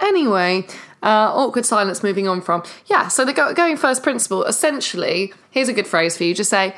Anyway, 0.00 0.66
uh, 1.02 1.32
awkward 1.34 1.66
silence. 1.66 2.02
Moving 2.02 2.28
on 2.28 2.40
from 2.40 2.62
yeah. 2.86 3.08
So 3.08 3.24
the 3.24 3.32
go- 3.32 3.54
going 3.54 3.76
first 3.76 4.02
principle. 4.02 4.44
Essentially, 4.44 5.32
here's 5.50 5.68
a 5.68 5.72
good 5.72 5.86
phrase 5.86 6.16
for 6.16 6.24
you. 6.24 6.34
Just 6.34 6.50
say. 6.50 6.74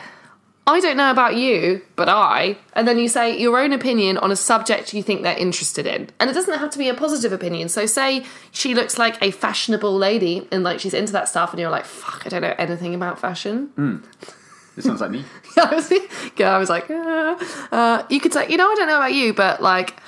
I 0.66 0.80
don't 0.80 0.96
know 0.96 1.10
about 1.10 1.36
you, 1.36 1.82
but 1.94 2.08
I. 2.08 2.56
And 2.72 2.88
then 2.88 2.98
you 2.98 3.06
say 3.06 3.38
your 3.38 3.58
own 3.58 3.74
opinion 3.74 4.16
on 4.16 4.30
a 4.30 4.36
subject 4.36 4.94
you 4.94 5.02
think 5.02 5.22
they're 5.22 5.36
interested 5.36 5.86
in. 5.86 6.08
And 6.18 6.30
it 6.30 6.32
doesn't 6.32 6.58
have 6.58 6.70
to 6.70 6.78
be 6.78 6.88
a 6.88 6.94
positive 6.94 7.34
opinion. 7.34 7.68
So, 7.68 7.84
say 7.84 8.24
she 8.50 8.74
looks 8.74 8.96
like 8.96 9.22
a 9.22 9.30
fashionable 9.30 9.94
lady 9.94 10.48
and 10.50 10.64
like 10.64 10.80
she's 10.80 10.94
into 10.94 11.12
that 11.12 11.28
stuff, 11.28 11.50
and 11.52 11.60
you're 11.60 11.68
like, 11.68 11.84
fuck, 11.84 12.22
I 12.24 12.30
don't 12.30 12.40
know 12.40 12.54
anything 12.56 12.94
about 12.94 13.18
fashion. 13.18 14.02
This 14.74 14.86
sounds 14.86 15.02
like 15.02 15.10
me. 15.10 15.24
I 15.56 15.74
was, 15.74 15.92
yeah, 16.38 16.54
I 16.54 16.58
was 16.58 16.70
like, 16.70 16.90
uh, 16.90 17.36
uh, 17.70 18.06
you 18.08 18.18
could 18.18 18.32
say, 18.32 18.48
you 18.48 18.56
know, 18.56 18.70
I 18.70 18.74
don't 18.74 18.88
know 18.88 18.96
about 18.96 19.12
you, 19.12 19.32
but 19.34 19.62
like, 19.62 20.00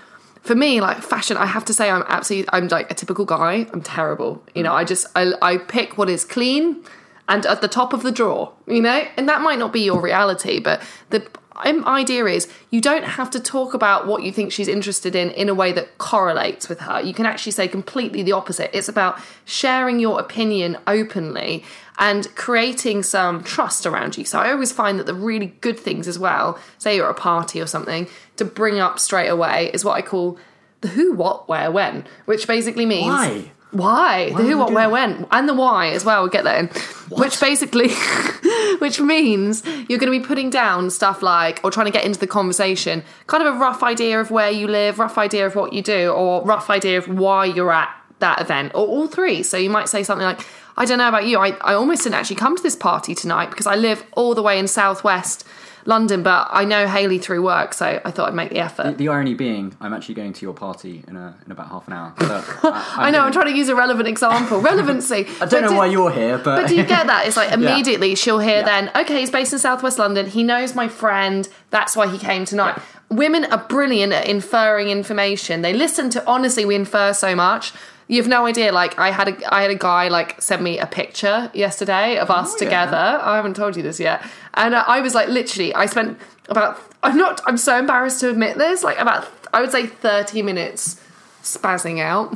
for 0.47 0.55
me, 0.55 0.81
like 0.81 0.99
fashion, 0.99 1.37
I 1.37 1.47
have 1.47 1.65
to 1.67 1.75
say, 1.75 1.91
I'm 1.91 2.05
absolutely, 2.09 2.49
I'm 2.53 2.69
like 2.69 2.91
a 2.91 2.95
typical 2.95 3.25
guy. 3.25 3.67
I'm 3.73 3.83
terrible. 3.83 4.43
You 4.55 4.63
know, 4.63 4.73
I 4.73 4.85
just, 4.85 5.07
I, 5.15 5.33
I 5.43 5.59
pick 5.59 5.99
what 5.99 6.09
is 6.09 6.25
clean 6.25 6.85
and 7.29 7.45
at 7.47 7.61
the 7.61 7.69
top 7.69 7.93
of 7.93 8.03
the 8.03 8.13
drawer, 8.13 8.53
you 8.67 8.81
know, 8.81 9.05
and 9.17 9.29
that 9.29 9.41
might 9.41 9.59
not 9.59 9.73
be 9.73 9.81
your 9.81 10.01
reality, 10.01 10.61
but 10.61 10.81
the 11.11 11.27
idea 11.65 12.25
is 12.27 12.49
you 12.71 12.81
don't 12.81 13.05
have 13.05 13.31
to 13.31 13.41
talk 13.41 13.75
about 13.75 14.07
what 14.07 14.23
you 14.23 14.33
think 14.33 14.53
she's 14.53 14.69
interested 14.69 15.15
in 15.15 15.31
in 15.31 15.49
a 15.49 15.55
way 15.55 15.73
that 15.73 15.99
correlates 15.99 16.69
with 16.69 16.81
her. 16.81 17.01
You 17.01 17.15
can 17.15 17.27
actually 17.27 17.53
say 17.53 17.69
completely 17.69 18.23
the 18.23 18.33
opposite. 18.33 18.71
It's 18.77 18.89
about 18.89 19.21
sharing 19.45 19.99
your 19.99 20.21
opinion 20.21 20.77
openly 20.87 21.65
and 21.99 22.35
creating 22.35 23.03
some 23.03 23.43
trust 23.43 23.87
around 23.87 24.19
you. 24.19 24.25
So 24.25 24.39
I 24.39 24.53
always 24.53 24.73
find 24.73 24.99
that 24.99 25.07
the 25.07 25.15
really 25.15 25.47
good 25.61 25.79
things 25.79 26.07
as 26.07 26.19
well, 26.19 26.59
say 26.79 26.97
you're 26.97 27.09
at 27.09 27.19
a 27.19 27.21
party 27.21 27.61
or 27.61 27.67
something, 27.67 28.07
to 28.37 28.45
bring 28.45 28.79
up 28.79 28.99
straight 28.99 29.29
away 29.29 29.71
is 29.73 29.85
what 29.85 29.95
I 29.95 30.03
call 30.03 30.39
the 30.83 30.89
who, 30.89 31.15
what, 31.15 31.49
where, 31.49 31.71
when, 31.71 32.05
which 32.27 32.47
basically 32.47 32.85
means 32.85 33.07
Why? 33.07 33.53
Why? 33.73 34.31
the 34.31 34.43
who, 34.43 34.59
what, 34.59 34.73
where, 34.73 34.85
that? 34.89 34.91
when, 34.91 35.27
and 35.31 35.49
the 35.49 35.55
why 35.55 35.89
as 35.89 36.05
well. 36.05 36.23
We'll 36.23 36.31
get 36.31 36.45
that 36.45 36.59
in. 36.59 36.69
Which 37.11 37.39
basically, 37.41 37.91
which 38.79 39.01
means 39.01 39.65
you're 39.89 39.99
going 39.99 40.13
to 40.13 40.19
be 40.19 40.25
putting 40.25 40.51
down 40.51 40.91
stuff 40.91 41.23
like, 41.23 41.61
or 41.65 41.71
trying 41.71 41.87
to 41.87 41.93
get 41.93 42.05
into 42.05 42.19
the 42.19 42.27
conversation, 42.27 43.03
kind 43.27 43.47
of 43.47 43.55
a 43.55 43.59
rough 43.59 43.83
idea 43.83 44.21
of 44.21 44.31
where 44.31 44.51
you 44.51 44.69
live, 44.69 44.99
rough 44.99 45.19
idea 45.19 45.47
of 45.47 45.55
what 45.55 45.73
you 45.73 45.83
do, 45.83 46.11
or 46.11 46.45
rough 46.45 46.71
idea 46.71 46.99
of 46.99 47.09
why 47.09 47.45
you're 47.45 47.73
at 47.73 47.91
that 48.21 48.41
event, 48.41 48.73
or 48.75 48.87
all 48.87 49.09
three. 49.09 49.43
So 49.43 49.57
you 49.57 49.71
might 49.71 49.89
say 49.89 50.03
something 50.03 50.25
like, 50.25 50.41
I 50.77 50.85
don't 50.85 50.99
know 50.99 51.09
about 51.09 51.27
you, 51.27 51.39
I, 51.39 51.51
I 51.63 51.75
almost 51.75 52.03
didn't 52.03 52.17
actually 52.17 52.37
come 52.37 52.57
to 52.57 52.63
this 52.63 52.77
party 52.77 53.15
tonight 53.15 53.51
because 53.51 53.67
I 53.67 53.77
live 53.77 54.05
all 54.13 54.35
the 54.35 54.43
way 54.43 54.59
in 54.59 54.69
southwest 54.69 55.47
London, 55.87 56.23
but 56.23 56.49
I 56.51 56.65
know 56.65 56.87
Hayley 56.89 57.19
through 57.19 57.43
work, 57.43 57.73
so 57.73 58.01
I 58.05 58.11
thought 58.11 58.29
I'd 58.29 58.35
make 58.35 58.51
the 58.51 58.59
effort. 58.59 58.99
The 58.99 59.09
irony 59.09 59.35
being, 59.35 59.77
I'm 59.81 59.95
actually 59.95 60.17
going 60.17 60.33
to 60.33 60.43
your 60.45 60.53
party 60.53 61.05
in 61.07 61.17
a, 61.17 61.37
in 61.47 61.53
about 61.53 61.69
half 61.69 61.87
an 61.87 61.93
hour. 61.93 62.13
So 62.19 62.27
uh, 62.69 62.71
I, 62.97 63.09
I 63.09 63.11
know, 63.11 63.21
I'm 63.21 63.33
trying 63.33 63.47
to 63.47 63.57
use 63.57 63.69
a 63.69 63.77
relevant 63.77 64.09
example. 64.09 64.61
Relevancy. 64.61 65.27
I 65.41 65.47
don't 65.47 65.63
know 65.63 65.73
why 65.77 65.87
you're 65.87 66.11
here, 66.11 66.39
but, 66.39 66.63
But 66.63 66.69
do 66.69 66.75
you 66.75 66.85
get 66.85 67.07
that? 67.07 67.27
It's 67.27 67.37
like 67.37 67.53
immediately 67.61 68.15
she'll 68.17 68.41
hear 68.41 68.59
Yeah. 68.59 68.65
then, 68.65 68.91
okay, 68.97 69.21
he's 69.21 69.31
based 69.31 69.53
in 69.53 69.59
Southwest 69.59 69.99
London. 69.99 70.27
He 70.27 70.43
knows 70.43 70.75
my 70.75 70.89
friend. 70.89 71.49
That's 71.71 71.95
why 71.95 72.09
he 72.09 72.19
came 72.19 72.45
tonight. 72.45 72.79
Women 73.09 73.45
are 73.47 73.65
brilliant 73.69 74.13
at 74.13 74.29
inferring 74.29 74.89
information. 74.89 75.63
They 75.63 75.73
listen 75.73 76.11
to 76.11 76.27
honestly, 76.27 76.65
we 76.65 76.75
infer 76.75 77.13
so 77.13 77.37
much. 77.37 77.73
You 78.09 78.19
have 78.23 78.29
no 78.29 78.47
idea. 78.47 78.71
Like 78.73 78.99
I 78.99 79.11
had 79.11 79.29
a 79.29 79.55
I 79.55 79.63
had 79.63 79.71
a 79.71 79.75
guy 79.75 80.09
like 80.09 80.41
send 80.41 80.63
me 80.63 80.79
a 80.79 80.87
picture 80.87 81.51
yesterday 81.55 82.19
of 82.19 82.31
us 82.31 82.51
Oh, 82.51 82.57
yeah. 82.59 82.65
together. 82.65 82.97
I 83.23 83.37
haven't 83.37 83.57
told 83.57 83.77
you 83.77 83.83
this 83.83 83.99
yet, 83.99 84.25
and 84.55 84.75
uh, 84.75 84.85
I 84.87 85.01
was 85.01 85.15
like 85.15 85.29
literally 85.29 85.75
I 85.75 85.87
spent 85.87 86.19
about 86.49 86.79
I'm 87.03 87.17
not 87.19 87.41
I'm 87.47 87.57
so 87.57 87.77
embarrassed 87.79 88.21
to 88.21 88.31
admit 88.31 88.59
this 88.59 88.85
like 88.85 88.99
about 88.99 89.29
I 89.53 89.61
would 89.61 89.73
say 89.73 89.87
thirty 89.87 90.43
minutes 90.43 91.01
spazzing 91.43 92.01
out, 92.01 92.35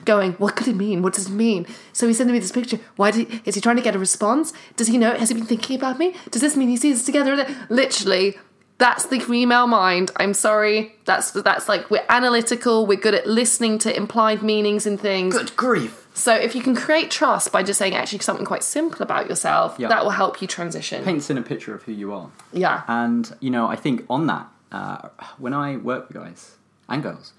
going, 0.04 0.32
"What 0.34 0.54
could 0.56 0.68
it 0.68 0.76
mean? 0.76 1.02
What 1.02 1.14
does 1.14 1.26
it 1.28 1.32
mean?" 1.32 1.66
So 1.92 2.06
he's 2.08 2.16
sending 2.18 2.32
me 2.34 2.40
this 2.40 2.52
picture. 2.52 2.78
Why 2.96 3.10
did 3.12 3.42
is 3.44 3.54
he 3.54 3.60
trying 3.60 3.76
to 3.76 3.82
get 3.82 3.94
a 3.94 3.98
response? 4.00 4.52
Does 4.76 4.88
he 4.88 4.98
know? 4.98 5.14
Has 5.14 5.28
he 5.28 5.34
been 5.36 5.46
thinking 5.46 5.76
about 5.76 5.98
me? 6.00 6.14
Does 6.32 6.42
this 6.42 6.56
mean 6.56 6.68
he 6.68 6.76
sees 6.76 6.98
us 7.00 7.06
together? 7.06 7.46
Literally, 7.68 8.38
that's 8.78 9.06
the 9.06 9.20
female 9.20 9.66
mind. 9.66 10.10
I'm 10.16 10.34
sorry. 10.34 10.94
That's 11.04 11.30
that's 11.30 11.68
like 11.68 11.90
we're 11.90 12.04
analytical. 12.08 12.86
We're 12.86 12.98
good 13.00 13.14
at 13.14 13.26
listening 13.26 13.78
to 13.80 13.96
implied 13.96 14.42
meanings 14.42 14.86
and 14.86 15.00
things. 15.00 15.34
good 15.36 15.56
grief. 15.56 16.06
So 16.14 16.34
if 16.34 16.54
you 16.54 16.62
can 16.62 16.74
create 16.74 17.10
trust 17.10 17.52
by 17.52 17.62
just 17.62 17.78
saying 17.78 17.94
actually 17.94 18.20
something 18.20 18.46
quite 18.46 18.62
simple 18.62 19.02
about 19.02 19.28
yourself, 19.28 19.76
Yeah. 19.78 19.88
that 19.88 20.02
will 20.02 20.12
help 20.12 20.40
you 20.40 20.48
transition. 20.48 21.04
Paints 21.04 21.28
in 21.28 21.36
a 21.38 21.42
picture 21.42 21.74
of 21.74 21.82
who 21.82 21.92
you 21.92 22.12
are. 22.14 22.30
Yeah. 22.52 22.82
And, 22.88 23.34
you 23.40 23.50
know, 23.50 23.66
I 23.68 23.76
think 23.76 24.04
on 24.08 24.26
that, 24.26 24.46
uh, 24.72 25.08
when 25.38 25.52
I 25.52 25.76
work 25.76 26.08
with 26.08 26.16
guys 26.16 26.56
and 26.88 27.02
girls, 27.02 27.34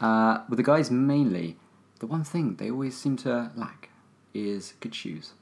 uh, 0.00 0.38
with 0.48 0.58
the 0.58 0.62
guys 0.62 0.90
mainly, 0.92 1.56
the 1.98 2.06
one 2.06 2.22
thing 2.22 2.54
they 2.56 2.70
always 2.70 2.96
seem 2.96 3.16
to 3.18 3.50
lack 3.56 3.90
is 4.32 4.74
good 4.80 4.94
shoes. 4.94 5.32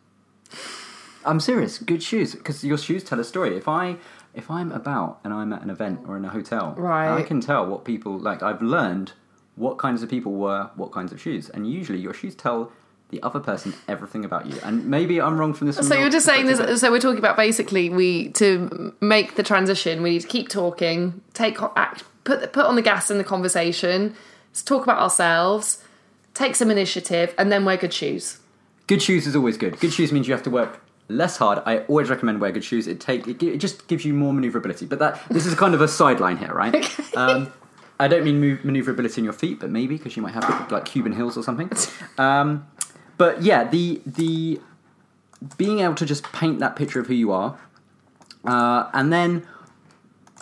I'm 1.27 1.41
serious, 1.41 1.79
good 1.79 2.03
shoes, 2.03 2.35
because 2.35 2.65
your 2.65 2.79
shoes 2.79 3.05
tell 3.05 3.21
a 3.21 3.25
story. 3.25 3.57
If 3.57 3.69
I 3.69 3.97
if 4.35 4.51
I'm 4.51 4.73
about 4.73 5.21
and 5.25 5.33
I'm 5.33 5.53
at 5.53 5.63
an 5.63 5.71
event 5.71 6.01
or 6.07 6.17
in 6.17 6.25
a 6.25 6.29
hotel, 6.29 6.75
Right. 6.77 7.15
I 7.15 7.23
can 7.23 7.41
tell 7.41 7.67
what 7.67 7.85
people 7.85 8.19
like. 8.19 8.43
I've 8.43 8.63
learned 8.63 9.13
what 9.57 9.79
kinds 9.79 10.03
of 10.03 10.09
people 10.09 10.33
wear 10.33 10.71
what 10.77 10.93
kinds 10.93 11.13
of 11.13 11.21
shoes, 11.21 11.49
and 11.49 11.71
usually 11.71 11.99
your 11.99 12.15
shoes 12.15 12.35
tell 12.35 12.73
the 13.11 13.23
other 13.23 13.41
person 13.41 13.75
everything 13.89 14.25
about 14.25 14.47
you. 14.47 14.59
And 14.63 14.87
maybe 14.87 15.21
I'm 15.21 15.39
wrong 15.39 15.55
from 15.55 15.67
this. 15.67 15.77
So 15.77 15.95
you're 15.95 16.11
just 16.11 16.27
saying 16.27 16.47
this. 16.47 16.81
So 16.81 16.91
we're 16.91 17.01
talking 17.01 17.19
about 17.19 17.37
basically 17.37 17.89
we 17.89 18.29
to 18.33 18.95
make 19.01 19.37
the 19.37 19.43
transition. 19.43 20.03
We 20.03 20.11
need 20.11 20.21
to 20.21 20.29
keep 20.29 20.49
talking, 20.49 21.23
take 21.33 21.59
act, 21.75 22.05
put 22.25 22.53
put 22.53 22.67
on 22.67 22.77
the 22.77 22.83
gas 22.83 23.11
in 23.11 23.19
the 23.19 23.25
conversation, 23.25 24.15
let's 24.51 24.63
talk 24.63 24.83
about 24.83 24.99
ourselves, 24.99 25.83
take 26.35 26.55
some 26.55 26.71
initiative, 26.71 27.35
and 27.39 27.51
then 27.51 27.65
wear 27.65 27.77
good 27.77 27.93
shoes. 27.93 28.39
Good 28.87 29.03
shoes 29.03 29.27
is 29.27 29.35
always 29.35 29.57
good. 29.57 29.81
Good 29.81 29.93
shoes 29.93 30.13
means 30.13 30.29
you 30.29 30.35
have 30.35 30.43
to 30.45 30.51
work 30.51 30.81
less 31.09 31.37
hard. 31.39 31.63
I 31.67 31.79
always 31.81 32.11
recommend 32.11 32.41
wear 32.41 32.53
good 32.53 32.65
shoes. 32.65 32.87
It 32.87 33.01
take 33.01 33.27
it, 33.27 33.43
it 33.43 33.59
just 33.59 33.89
gives 33.89 34.05
you 34.05 34.15
more 34.15 34.33
maneuverability. 34.33 34.87
But 34.87 34.99
that 34.99 35.21
this 35.31 35.47
is 35.47 35.55
kind 35.55 35.75
of 35.75 35.81
a 35.81 35.89
sideline 35.89 36.37
here, 36.37 36.53
right? 36.53 36.75
Um, 37.17 37.53
I 37.99 38.07
don't 38.07 38.23
mean 38.23 38.39
move, 38.39 38.65
maneuverability 38.65 39.21
in 39.21 39.25
your 39.25 39.33
feet, 39.33 39.59
but 39.59 39.71
maybe 39.71 39.97
because 39.97 40.17
you 40.17 40.23
might 40.23 40.35
have 40.35 40.71
like 40.71 40.85
Cuban 40.85 41.13
heels 41.13 41.37
or 41.37 41.43
something. 41.43 41.71
Um, 42.19 42.67
but 43.17 43.43
yeah, 43.43 43.65
the 43.65 44.01
the 44.07 44.61
being 45.57 45.81
able 45.81 45.95
to 45.97 46.07
just 46.07 46.23
paint 46.33 46.61
that 46.61 46.77
picture 46.77 47.01
of 47.01 47.07
who 47.09 47.15
you 47.15 47.33
are, 47.33 47.59
uh, 48.45 48.89
and 48.93 49.13
then 49.13 49.47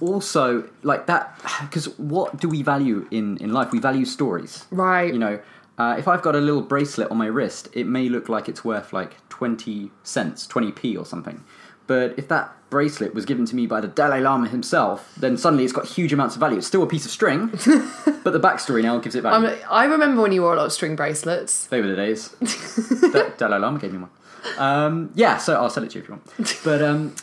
also 0.00 0.68
like 0.82 1.06
that 1.06 1.38
because 1.62 1.98
what 1.98 2.38
do 2.38 2.48
we 2.48 2.62
value 2.62 3.06
in 3.10 3.38
in 3.38 3.52
life? 3.52 3.72
We 3.72 3.78
value 3.78 4.04
stories, 4.04 4.66
Right. 4.70 5.12
You 5.12 5.18
know, 5.18 5.40
uh, 5.78 5.96
if 5.98 6.08
I've 6.08 6.22
got 6.22 6.34
a 6.34 6.40
little 6.40 6.62
bracelet 6.62 7.10
on 7.10 7.16
my 7.16 7.26
wrist, 7.26 7.68
it 7.72 7.86
may 7.86 8.08
look 8.08 8.28
like 8.28 8.48
it's 8.48 8.64
worth 8.64 8.92
like 8.92 9.16
20 9.36 9.90
cents, 10.02 10.46
20p 10.46 10.98
or 10.98 11.04
something. 11.04 11.44
But 11.86 12.14
if 12.18 12.26
that 12.28 12.52
bracelet 12.70 13.12
was 13.14 13.26
given 13.26 13.44
to 13.44 13.54
me 13.54 13.66
by 13.66 13.82
the 13.82 13.86
Dalai 13.86 14.20
Lama 14.20 14.48
himself, 14.48 15.14
then 15.18 15.36
suddenly 15.36 15.62
it's 15.62 15.74
got 15.74 15.86
huge 15.86 16.10
amounts 16.12 16.34
of 16.36 16.40
value. 16.40 16.56
It's 16.56 16.66
still 16.66 16.82
a 16.82 16.86
piece 16.86 17.04
of 17.04 17.10
string, 17.10 17.48
but 18.24 18.32
the 18.32 18.40
backstory 18.40 18.82
now 18.82 18.98
gives 18.98 19.14
it 19.14 19.20
value. 19.20 19.48
Um, 19.48 19.54
I 19.70 19.84
remember 19.84 20.22
when 20.22 20.32
you 20.32 20.40
wore 20.40 20.54
a 20.54 20.56
lot 20.56 20.64
of 20.66 20.72
string 20.72 20.96
bracelets. 20.96 21.66
they 21.66 21.82
were 21.82 21.86
the 21.86 21.96
days. 21.96 22.30
Da- 23.12 23.28
Dalai 23.36 23.58
Lama 23.58 23.78
gave 23.78 23.92
me 23.92 23.98
one. 23.98 24.10
Um, 24.58 25.10
yeah, 25.14 25.36
so 25.36 25.54
I'll 25.54 25.68
sell 25.70 25.84
it 25.84 25.90
to 25.90 25.98
you 25.98 26.02
if 26.02 26.08
you 26.08 26.14
want. 26.14 26.60
But 26.64 26.80
um, 26.82 27.14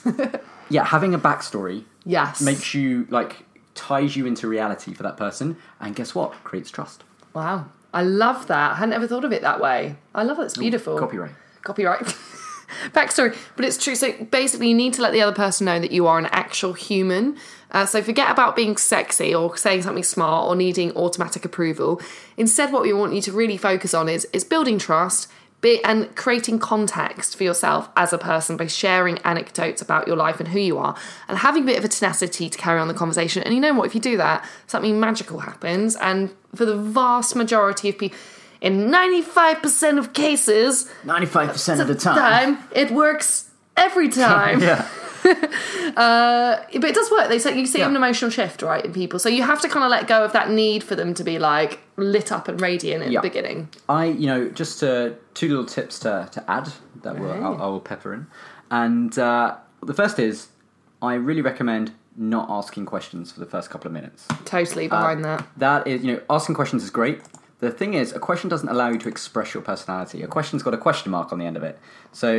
yeah, 0.70 0.86
having 0.86 1.14
a 1.16 1.20
backstory 1.20 1.84
Yes. 2.06 2.40
makes 2.42 2.74
you 2.76 3.08
like 3.10 3.38
ties 3.76 4.16
you 4.16 4.28
into 4.28 4.48
reality 4.48 4.94
for 4.94 5.02
that 5.04 5.18
person, 5.18 5.58
and 5.82 5.96
guess 5.96 6.14
what? 6.14 6.32
Creates 6.44 6.70
trust. 6.70 7.04
Wow. 7.34 7.66
I 7.94 8.04
love 8.04 8.48
that. 8.48 8.72
I 8.72 8.76
hadn't 8.76 8.94
ever 8.94 9.08
thought 9.08 9.26
of 9.26 9.32
it 9.34 9.42
that 9.42 9.60
way. 9.60 9.98
I 10.16 10.24
love 10.24 10.40
it. 10.40 10.44
It's 10.44 10.58
beautiful. 10.58 10.98
Copyright. 10.98 11.32
Copyright. 11.64 12.16
backstory. 12.92 13.36
But 13.56 13.66
it's 13.66 13.84
true. 13.84 13.96
So 13.96 14.12
basically, 14.26 14.70
you 14.70 14.76
need 14.76 14.94
to 14.96 15.02
let 15.02 15.14
the 15.14 15.22
other 15.22 15.36
person 15.36 15.66
know 15.66 15.80
that 15.80 15.92
you 15.92 16.08
are 16.08 16.18
an 16.18 16.28
actual 16.28 16.74
human. 16.74 17.38
Uh, 17.72 17.86
so 17.86 18.02
forget 18.02 18.30
about 18.30 18.56
being 18.56 18.78
sexy 18.78 19.34
or 19.34 19.58
saying 19.58 19.82
something 19.82 20.04
smart 20.04 20.48
or 20.48 20.56
needing 20.56 20.96
automatic 20.96 21.46
approval. 21.46 22.02
Instead, 22.38 22.72
what 22.72 22.84
we 22.84 22.94
want 22.94 23.14
you 23.14 23.22
to 23.22 23.32
really 23.32 23.58
focus 23.58 23.94
on 23.94 24.10
is 24.10 24.26
is 24.34 24.44
building 24.44 24.78
trust. 24.78 25.30
Be, 25.62 25.82
and 25.86 26.14
creating 26.18 26.60
context 26.60 27.38
for 27.38 27.46
yourself 27.46 27.88
as 27.96 28.12
a 28.12 28.18
person 28.18 28.58
by 28.58 28.68
sharing 28.68 29.18
anecdotes 29.20 29.82
about 29.82 30.08
your 30.10 30.18
life 30.18 30.42
and 30.42 30.50
who 30.50 30.60
you 30.60 30.78
are 30.78 30.94
and 31.30 31.38
having 31.38 31.64
a 31.64 31.66
bit 31.66 31.78
of 31.78 31.86
a 31.86 31.88
tenacity 31.88 32.50
to 32.50 32.58
carry 32.58 32.82
on 32.82 32.90
the 32.90 32.94
conversation. 32.94 33.44
And 33.44 33.56
you 33.56 33.62
know 33.62 33.74
what? 33.74 33.86
If 33.86 33.96
you 33.96 34.02
do 34.02 34.18
that, 34.18 34.46
something 34.68 35.00
magical 35.00 35.40
happens. 35.40 35.96
And 35.96 36.36
for 36.54 36.66
the 36.66 36.76
vast 36.76 37.38
majority 37.38 37.88
of 37.88 37.98
people, 37.98 38.18
in 38.64 38.90
95% 38.90 40.00
of 40.00 40.14
cases, 40.14 40.90
95% 41.06 41.80
of 41.82 41.88
the 41.88 41.94
time. 41.96 42.58
it 42.72 42.90
works 42.90 43.52
every 43.78 44.10
time. 44.26 44.60
Yeah. 44.62 44.88
Uh, 45.96 46.58
but 46.74 46.84
it 46.86 46.96
does 46.96 47.10
work. 47.12 47.30
They 47.30 47.40
say 47.40 47.58
you 47.58 47.66
see 47.66 47.80
Yeah. 47.80 47.88
an 47.90 47.96
emotional 47.96 48.30
shift, 48.32 48.62
right, 48.62 48.84
in 48.84 48.92
people. 48.94 49.20
So 49.20 49.30
you 49.30 49.44
have 49.44 49.62
to 49.62 49.70
kind 49.70 49.84
of 49.86 49.90
let 49.92 50.08
go 50.08 50.24
of 50.26 50.34
that 50.34 50.50
need 50.52 50.84
for 50.84 50.96
them 50.96 51.14
to 51.14 51.24
be 51.24 51.40
like 51.40 51.80
lit 51.98 52.32
up 52.32 52.48
and 52.48 52.60
radiant 52.60 53.04
in 53.04 53.12
Yeah. 53.12 53.22
the 53.22 53.30
beginning. 53.30 53.70
I, 53.88 54.06
you 54.06 54.28
know, 54.28 54.50
just 54.50 54.84
uh, 54.84 55.12
two 55.34 55.48
little 55.50 55.66
tips 55.66 56.00
to, 56.00 56.28
to 56.32 56.52
add 56.52 56.70
that 57.04 57.20
will, 57.20 57.32
I'll, 57.32 57.62
I 57.62 57.66
will 57.68 57.80
pepper 57.80 58.14
in. 58.14 58.28
And 58.72 59.18
uh, 59.20 59.56
the 59.82 59.94
first 59.94 60.20
is 60.20 60.48
I 61.02 61.14
really 61.16 61.42
recommend 61.42 61.92
not 62.18 62.50
asking 62.50 62.86
questions 62.86 63.32
for 63.32 63.40
the 63.40 63.46
first 63.46 63.70
couple 63.70 63.88
of 63.88 63.94
minutes. 63.94 64.28
Totally 64.46 64.88
behind 64.88 65.24
that. 65.26 65.48
That 65.58 65.88
is, 65.88 66.04
you 66.04 66.14
know, 66.14 66.22
asking 66.30 66.56
questions 66.56 66.84
is 66.84 66.90
great. 66.90 67.22
The 67.64 67.72
thing 67.72 67.94
is, 68.02 68.08
a 68.14 68.20
question 68.20 68.48
doesn't 68.50 68.70
allow 68.70 68.90
you 68.90 69.00
to 69.00 69.10
express 69.10 69.54
your 69.54 69.64
personality. 69.64 70.22
A 70.22 70.28
question's 70.28 70.64
got 70.64 70.74
a 70.74 70.78
question 70.88 71.12
mark 71.12 71.32
on 71.34 71.40
the 71.40 71.46
end 71.46 71.58
of 71.58 71.64
it. 71.64 71.76
So 72.12 72.30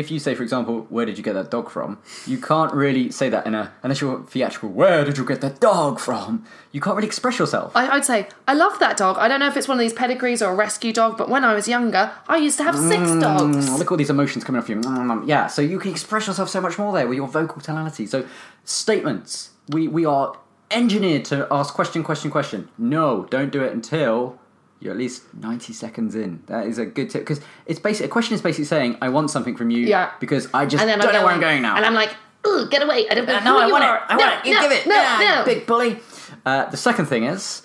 if 0.00 0.10
you 0.12 0.18
say, 0.18 0.34
for 0.34 0.42
example, 0.42 0.86
where 0.90 1.06
did 1.06 1.16
you 1.16 1.24
get 1.24 1.32
that 1.32 1.50
dog 1.50 1.70
from? 1.70 1.98
You 2.26 2.38
can't 2.38 2.72
really 2.74 3.10
say 3.10 3.30
that 3.30 3.46
in 3.46 3.54
a, 3.54 3.72
unless 3.82 4.02
you're 4.02 4.20
theatrical, 4.24 4.68
where 4.68 5.02
did 5.06 5.16
you 5.16 5.24
get 5.24 5.40
that 5.40 5.60
dog 5.60 5.98
from? 5.98 6.44
You 6.72 6.80
can't 6.82 6.94
really 6.96 7.06
express 7.08 7.38
yourself. 7.38 7.72
I, 7.74 7.88
I'd 7.94 8.04
say 8.04 8.28
I 8.46 8.52
love 8.52 8.78
that 8.80 8.98
dog. 8.98 9.16
I 9.16 9.26
don't 9.28 9.40
know 9.40 9.48
if 9.48 9.56
it's 9.56 9.66
one 9.66 9.78
of 9.78 9.80
these 9.80 9.94
pedigrees 9.94 10.42
or 10.42 10.50
a 10.52 10.54
rescue 10.54 10.92
dog, 10.92 11.16
but 11.16 11.30
when 11.30 11.42
I 11.42 11.54
was 11.54 11.66
younger, 11.66 12.12
I 12.28 12.36
used 12.36 12.58
to 12.58 12.64
have 12.64 12.76
six 12.76 13.02
Mm, 13.12 13.20
dogs. 13.22 13.70
look 13.78 13.86
at 13.88 13.90
all 13.90 13.96
these 13.96 14.10
emotions 14.10 14.44
coming 14.44 14.60
off 14.60 14.68
you. 14.68 14.76
Mm, 14.76 15.26
Yeah, 15.26 15.46
so 15.46 15.62
you 15.62 15.78
can 15.78 15.90
express 15.90 16.26
yourself 16.26 16.50
so 16.50 16.60
much 16.60 16.78
more 16.78 16.92
there 16.92 17.08
with 17.08 17.16
your 17.16 17.28
vocal 17.28 17.62
tonality. 17.62 18.04
So 18.06 18.26
statements. 18.64 19.50
We 19.70 19.88
we 19.88 20.04
are 20.04 20.36
engineered 20.70 21.24
to 21.26 21.46
ask 21.50 21.72
question, 21.72 22.02
question, 22.04 22.30
question. 22.30 22.68
No, 22.76 23.26
don't 23.30 23.50
do 23.50 23.62
it 23.62 23.72
until 23.72 24.38
you're 24.80 24.92
at 24.92 24.98
least 24.98 25.22
90 25.34 25.72
seconds 25.72 26.14
in. 26.14 26.42
That 26.46 26.66
is 26.66 26.78
a 26.78 26.86
good 26.86 27.10
tip 27.10 27.22
because 27.22 27.40
it's 27.66 27.80
basically 27.80 28.06
a 28.06 28.10
question 28.10 28.34
is 28.34 28.42
basically 28.42 28.64
saying 28.66 28.96
I 29.02 29.08
want 29.08 29.30
something 29.30 29.56
from 29.56 29.70
you 29.70 29.86
Yeah. 29.86 30.10
because 30.20 30.48
I 30.54 30.66
just 30.66 30.80
And 30.80 30.88
then 30.88 30.98
don't 31.00 31.12
know 31.12 31.24
where 31.24 31.34
I'm 31.34 31.40
going, 31.40 31.60
going 31.60 31.62
now. 31.62 31.76
And 31.76 31.84
I'm 31.84 31.94
like, 31.94 32.14
Ugh, 32.44 32.70
get 32.70 32.82
away! 32.84 33.08
I 33.10 33.14
don't 33.14 33.26
know 33.26 33.34
Uh, 33.34 33.38
who 33.40 33.44
no, 33.44 33.58
I 33.58 33.66
you 33.66 33.72
want 33.72 33.84
are. 33.84 33.96
it. 33.96 34.02
I 34.08 34.14
no, 34.16 34.24
want 34.24 34.38
it. 34.46 34.48
You 34.48 34.54
no, 34.54 34.60
give 34.62 34.72
it. 34.72 34.86
No, 34.86 34.94
yeah, 34.94 35.34
no. 35.40 35.44
big 35.44 35.66
bully. 35.66 35.98
Uh, 36.46 36.66
the 36.70 36.76
second 36.76 37.06
thing 37.06 37.24
is 37.24 37.62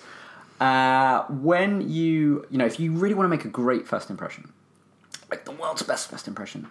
uh, 0.60 1.22
when 1.28 1.88
you, 1.88 2.44
you 2.50 2.58
know, 2.58 2.66
if 2.66 2.80
you 2.80 2.90
really 2.92 3.14
want 3.14 3.24
to 3.24 3.28
make 3.28 3.44
a 3.44 3.48
great 3.48 3.86
first 3.86 4.10
impression, 4.10 4.52
like 5.30 5.44
the 5.44 5.52
world's 5.52 5.82
best 5.82 6.10
first 6.10 6.26
impression, 6.26 6.66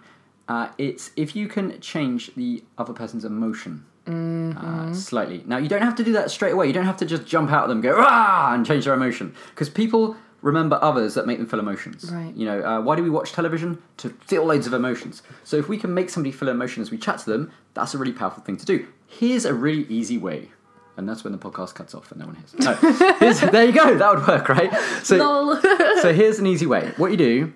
uh, 0.48 0.68
it's 0.76 1.12
if 1.16 1.34
you 1.34 1.48
can 1.48 1.80
change 1.80 2.34
the 2.34 2.62
other 2.76 2.92
person's 2.92 3.24
emotion. 3.24 3.84
Uh, 4.06 4.92
slightly. 4.92 5.42
Now 5.46 5.56
you 5.56 5.68
don't 5.68 5.80
have 5.80 5.94
to 5.96 6.04
do 6.04 6.12
that 6.12 6.30
straight 6.30 6.52
away. 6.52 6.66
You 6.66 6.74
don't 6.74 6.84
have 6.84 6.98
to 6.98 7.06
just 7.06 7.24
jump 7.24 7.50
out 7.50 7.64
at 7.64 7.68
them, 7.68 7.80
go 7.80 7.94
ah, 7.98 8.52
and 8.52 8.66
change 8.66 8.84
their 8.84 8.92
emotion 8.92 9.34
because 9.50 9.70
people 9.70 10.14
remember 10.44 10.78
others 10.82 11.14
that 11.14 11.26
make 11.26 11.38
them 11.38 11.46
feel 11.46 11.58
emotions. 11.58 12.12
Right. 12.12 12.32
You 12.36 12.44
know, 12.44 12.62
uh, 12.62 12.80
why 12.82 12.96
do 12.96 13.02
we 13.02 13.08
watch 13.08 13.32
television? 13.32 13.82
To 13.96 14.10
feel 14.10 14.44
loads 14.44 14.66
of 14.66 14.74
emotions. 14.74 15.22
So 15.42 15.56
if 15.56 15.68
we 15.68 15.78
can 15.78 15.94
make 15.94 16.10
somebody 16.10 16.32
feel 16.32 16.50
emotion 16.50 16.82
as 16.82 16.90
we 16.90 16.98
chat 16.98 17.18
to 17.20 17.30
them, 17.30 17.50
that's 17.72 17.94
a 17.94 17.98
really 17.98 18.12
powerful 18.12 18.42
thing 18.44 18.58
to 18.58 18.66
do. 18.66 18.86
Here's 19.06 19.46
a 19.46 19.54
really 19.54 19.86
easy 19.88 20.18
way. 20.18 20.50
And 20.96 21.08
that's 21.08 21.24
when 21.24 21.32
the 21.32 21.38
podcast 21.38 21.74
cuts 21.74 21.94
off 21.94 22.12
and 22.12 22.20
no 22.20 22.26
one 22.26 22.36
hears. 22.36 22.54
No, 22.54 22.74
there 23.50 23.64
you 23.64 23.72
go. 23.72 23.96
That 23.96 24.14
would 24.14 24.28
work, 24.28 24.48
right? 24.50 24.72
So, 25.02 25.58
so 26.02 26.12
here's 26.12 26.38
an 26.38 26.46
easy 26.46 26.66
way. 26.66 26.92
What 26.98 27.10
you 27.10 27.16
do, 27.16 27.52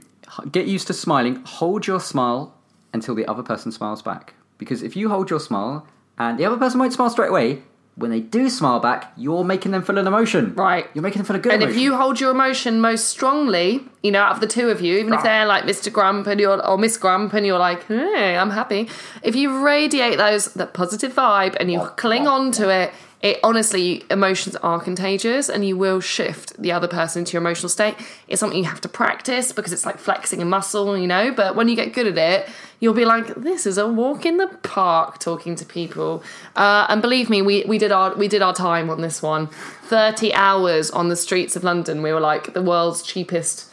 get 0.50 0.66
used 0.66 0.86
to 0.86 0.94
smiling. 0.94 1.42
Hold 1.44 1.86
your 1.86 2.00
smile 2.00 2.54
until 2.94 3.14
the 3.14 3.26
other 3.26 3.42
person 3.42 3.70
smiles 3.70 4.00
back. 4.00 4.34
Because 4.56 4.82
if 4.82 4.96
you 4.96 5.10
hold 5.10 5.28
your 5.28 5.40
smile 5.40 5.86
and 6.18 6.38
the 6.38 6.46
other 6.46 6.56
person 6.56 6.80
won't 6.80 6.94
smile 6.94 7.10
straight 7.10 7.28
away, 7.28 7.62
when 7.98 8.12
they 8.12 8.20
do 8.20 8.48
smile 8.48 8.78
back, 8.78 9.12
you're 9.16 9.42
making 9.42 9.72
them 9.72 9.82
feel 9.82 9.98
an 9.98 10.06
emotion. 10.06 10.54
Right. 10.54 10.86
You're 10.94 11.02
making 11.02 11.18
them 11.18 11.26
feel 11.26 11.36
a 11.36 11.40
good 11.40 11.52
And 11.52 11.62
emotion. 11.62 11.76
if 11.76 11.82
you 11.82 11.96
hold 11.96 12.20
your 12.20 12.30
emotion 12.30 12.80
most 12.80 13.08
strongly, 13.08 13.80
you 14.02 14.12
know, 14.12 14.20
out 14.20 14.32
of 14.32 14.40
the 14.40 14.46
two 14.46 14.68
of 14.70 14.80
you, 14.80 14.98
even 14.98 15.12
if 15.12 15.20
ah. 15.20 15.22
they're 15.22 15.46
like 15.46 15.64
Mr. 15.64 15.92
Grump 15.92 16.28
and 16.28 16.38
you're 16.38 16.64
or 16.64 16.78
Miss 16.78 16.96
Grump 16.96 17.32
and 17.32 17.44
you're 17.44 17.58
like, 17.58 17.84
hey, 17.86 18.36
I'm 18.36 18.50
happy. 18.50 18.88
If 19.22 19.34
you 19.34 19.64
radiate 19.64 20.16
those 20.16 20.54
that 20.54 20.74
positive 20.74 21.12
vibe 21.12 21.56
and 21.58 21.72
you 21.72 21.80
oh, 21.80 21.86
cling 21.96 22.28
on 22.28 22.52
to 22.52 22.70
it, 22.70 22.92
it 23.20 23.40
honestly 23.42 24.04
emotions 24.10 24.54
are 24.56 24.80
contagious 24.80 25.48
and 25.48 25.66
you 25.66 25.76
will 25.76 26.00
shift 26.00 26.60
the 26.60 26.70
other 26.70 26.86
person 26.86 27.20
into 27.20 27.32
your 27.32 27.42
emotional 27.42 27.68
state. 27.68 27.96
It's 28.28 28.38
something 28.38 28.58
you 28.58 28.64
have 28.64 28.80
to 28.82 28.88
practice 28.88 29.50
because 29.50 29.72
it's 29.72 29.84
like 29.84 29.98
flexing 29.98 30.40
a 30.40 30.44
muscle, 30.44 30.96
you 30.96 31.08
know. 31.08 31.32
But 31.32 31.56
when 31.56 31.68
you 31.68 31.74
get 31.74 31.92
good 31.92 32.06
at 32.06 32.16
it, 32.16 32.48
you'll 32.78 32.94
be 32.94 33.04
like, 33.04 33.34
this 33.34 33.66
is 33.66 33.76
a 33.76 33.88
walk 33.88 34.24
in 34.24 34.36
the 34.36 34.46
park 34.62 35.18
talking 35.18 35.56
to 35.56 35.64
people. 35.64 36.22
Uh, 36.54 36.86
and 36.88 37.02
believe 37.02 37.28
me, 37.28 37.42
we, 37.42 37.64
we 37.64 37.76
did 37.76 37.90
our 37.90 38.14
we 38.14 38.28
did 38.28 38.40
our 38.40 38.54
time 38.54 38.88
on 38.88 39.00
this 39.00 39.20
one. 39.20 39.48
30 39.84 40.32
hours 40.34 40.90
on 40.90 41.08
the 41.08 41.16
streets 41.16 41.56
of 41.56 41.64
London. 41.64 42.02
We 42.02 42.12
were 42.12 42.20
like 42.20 42.54
the 42.54 42.62
world's 42.62 43.02
cheapest 43.02 43.68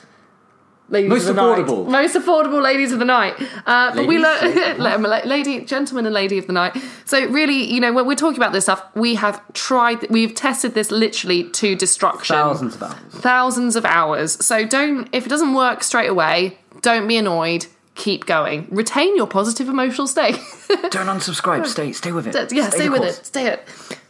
ladies 0.89 1.09
Most 1.09 1.27
of 1.27 1.35
the 1.35 1.41
affordable. 1.41 1.85
night. 1.87 2.01
Most 2.03 2.15
affordable 2.15 2.61
ladies 2.61 2.91
of 2.91 2.99
the 2.99 3.05
night. 3.05 3.35
Uh, 3.65 3.93
but 3.95 4.07
we 4.07 4.17
learned, 4.19 4.77
lady, 5.25 5.65
gentlemen, 5.65 6.05
and 6.05 6.13
lady 6.13 6.37
of 6.37 6.47
the 6.47 6.53
night. 6.53 6.75
So 7.05 7.25
really, 7.27 7.63
you 7.63 7.79
know, 7.79 7.93
when 7.93 8.05
we're 8.05 8.15
talking 8.15 8.37
about 8.37 8.53
this 8.53 8.65
stuff, 8.65 8.83
we 8.95 9.15
have 9.15 9.41
tried, 9.53 10.09
we've 10.09 10.33
tested 10.35 10.73
this 10.73 10.91
literally 10.91 11.49
to 11.51 11.75
destruction. 11.75 12.35
Thousands 12.35 12.75
of 12.75 12.83
hours. 12.83 12.95
Thousands 13.13 13.75
of 13.75 13.85
hours. 13.85 14.45
So 14.45 14.65
don't, 14.65 15.09
if 15.13 15.25
it 15.25 15.29
doesn't 15.29 15.53
work 15.53 15.83
straight 15.83 16.09
away, 16.09 16.57
don't 16.81 17.07
be 17.07 17.17
annoyed. 17.17 17.65
Keep 17.95 18.25
going. 18.25 18.67
Retain 18.71 19.15
your 19.15 19.25
positive 19.25 19.69
emotional 19.69 20.05
state. 20.05 20.35
Don't 20.67 21.07
unsubscribe. 21.07 21.65
Stay, 21.75 21.93
stay 21.93 22.11
with 22.11 22.27
it. 22.27 22.51
yeah, 22.51 22.69
stay 22.69 22.85
the 22.85 22.91
with 22.91 23.01
course. 23.01 23.19
it. 23.19 23.25
Stay 23.25 23.47
it. 23.47 23.67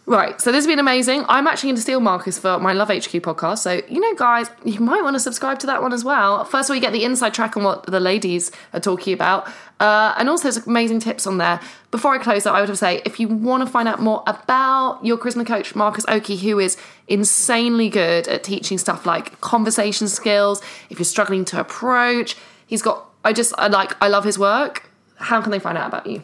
Right, 0.07 0.39
so 0.39 0.51
this 0.51 0.59
has 0.59 0.67
been 0.67 0.77
amazing. 0.77 1.25
I'm 1.27 1.47
actually 1.47 1.69
going 1.69 1.77
to 1.77 1.81
steal 1.81 1.99
Marcus 1.99 2.37
for 2.37 2.59
my 2.59 2.73
Love 2.73 2.89
HQ 2.89 3.09
podcast. 3.23 3.57
So, 3.59 3.81
you 3.89 3.99
know, 3.99 4.13
guys, 4.13 4.51
you 4.63 4.79
might 4.79 5.01
want 5.01 5.15
to 5.15 5.19
subscribe 5.19 5.57
to 5.59 5.67
that 5.67 5.81
one 5.81 5.93
as 5.93 6.03
well. 6.03 6.45
First 6.45 6.69
of 6.69 6.71
all, 6.71 6.75
you 6.75 6.81
get 6.81 6.93
the 6.93 7.03
inside 7.03 7.33
track 7.33 7.57
on 7.57 7.63
what 7.63 7.87
the 7.87 7.99
ladies 7.99 8.51
are 8.73 8.79
talking 8.79 9.15
about. 9.15 9.47
Uh, 9.79 10.13
and 10.19 10.29
also, 10.29 10.43
there's 10.43 10.67
amazing 10.67 10.99
tips 10.99 11.25
on 11.25 11.39
there. 11.39 11.59
Before 11.89 12.13
I 12.13 12.19
close 12.19 12.45
out, 12.45 12.53
I 12.53 12.59
would 12.59 12.69
have 12.69 12.77
to 12.77 12.79
say 12.79 13.01
if 13.03 13.19
you 13.19 13.27
want 13.27 13.65
to 13.65 13.71
find 13.71 13.87
out 13.87 13.99
more 13.99 14.21
about 14.27 15.03
your 15.03 15.17
charisma 15.17 15.45
coach, 15.45 15.73
Marcus 15.73 16.05
Oakey, 16.07 16.37
who 16.37 16.59
is 16.59 16.77
insanely 17.07 17.89
good 17.89 18.27
at 18.27 18.43
teaching 18.43 18.77
stuff 18.77 19.07
like 19.07 19.41
conversation 19.41 20.07
skills, 20.07 20.61
if 20.91 20.99
you're 20.99 21.05
struggling 21.05 21.45
to 21.45 21.59
approach, 21.59 22.37
he's 22.67 22.83
got, 22.83 23.09
I 23.23 23.33
just, 23.33 23.55
I 23.57 23.69
like, 23.69 23.93
I 24.03 24.09
love 24.09 24.23
his 24.23 24.37
work. 24.37 24.87
How 25.15 25.41
can 25.41 25.49
they 25.49 25.59
find 25.59 25.79
out 25.79 25.87
about 25.87 26.05
you? 26.05 26.21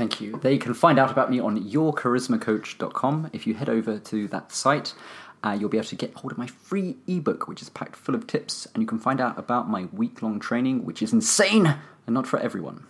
Thank 0.00 0.18
you. 0.18 0.38
They 0.40 0.56
can 0.56 0.72
find 0.72 0.98
out 0.98 1.10
about 1.10 1.30
me 1.30 1.40
on 1.40 1.62
yourcharismacoach.com. 1.62 3.28
If 3.34 3.46
you 3.46 3.52
head 3.52 3.68
over 3.68 3.98
to 3.98 4.28
that 4.28 4.50
site, 4.50 4.94
uh, 5.44 5.54
you'll 5.60 5.68
be 5.68 5.76
able 5.76 5.88
to 5.88 5.94
get 5.94 6.14
hold 6.14 6.32
of 6.32 6.38
my 6.38 6.46
free 6.46 6.96
ebook, 7.06 7.48
which 7.48 7.60
is 7.60 7.68
packed 7.68 7.96
full 7.96 8.14
of 8.14 8.26
tips, 8.26 8.66
and 8.72 8.82
you 8.82 8.86
can 8.86 8.98
find 8.98 9.20
out 9.20 9.38
about 9.38 9.68
my 9.68 9.88
week 9.92 10.22
long 10.22 10.40
training, 10.40 10.86
which 10.86 11.02
is 11.02 11.12
insane 11.12 11.76
and 12.06 12.14
not 12.14 12.26
for 12.26 12.38
everyone. 12.38 12.86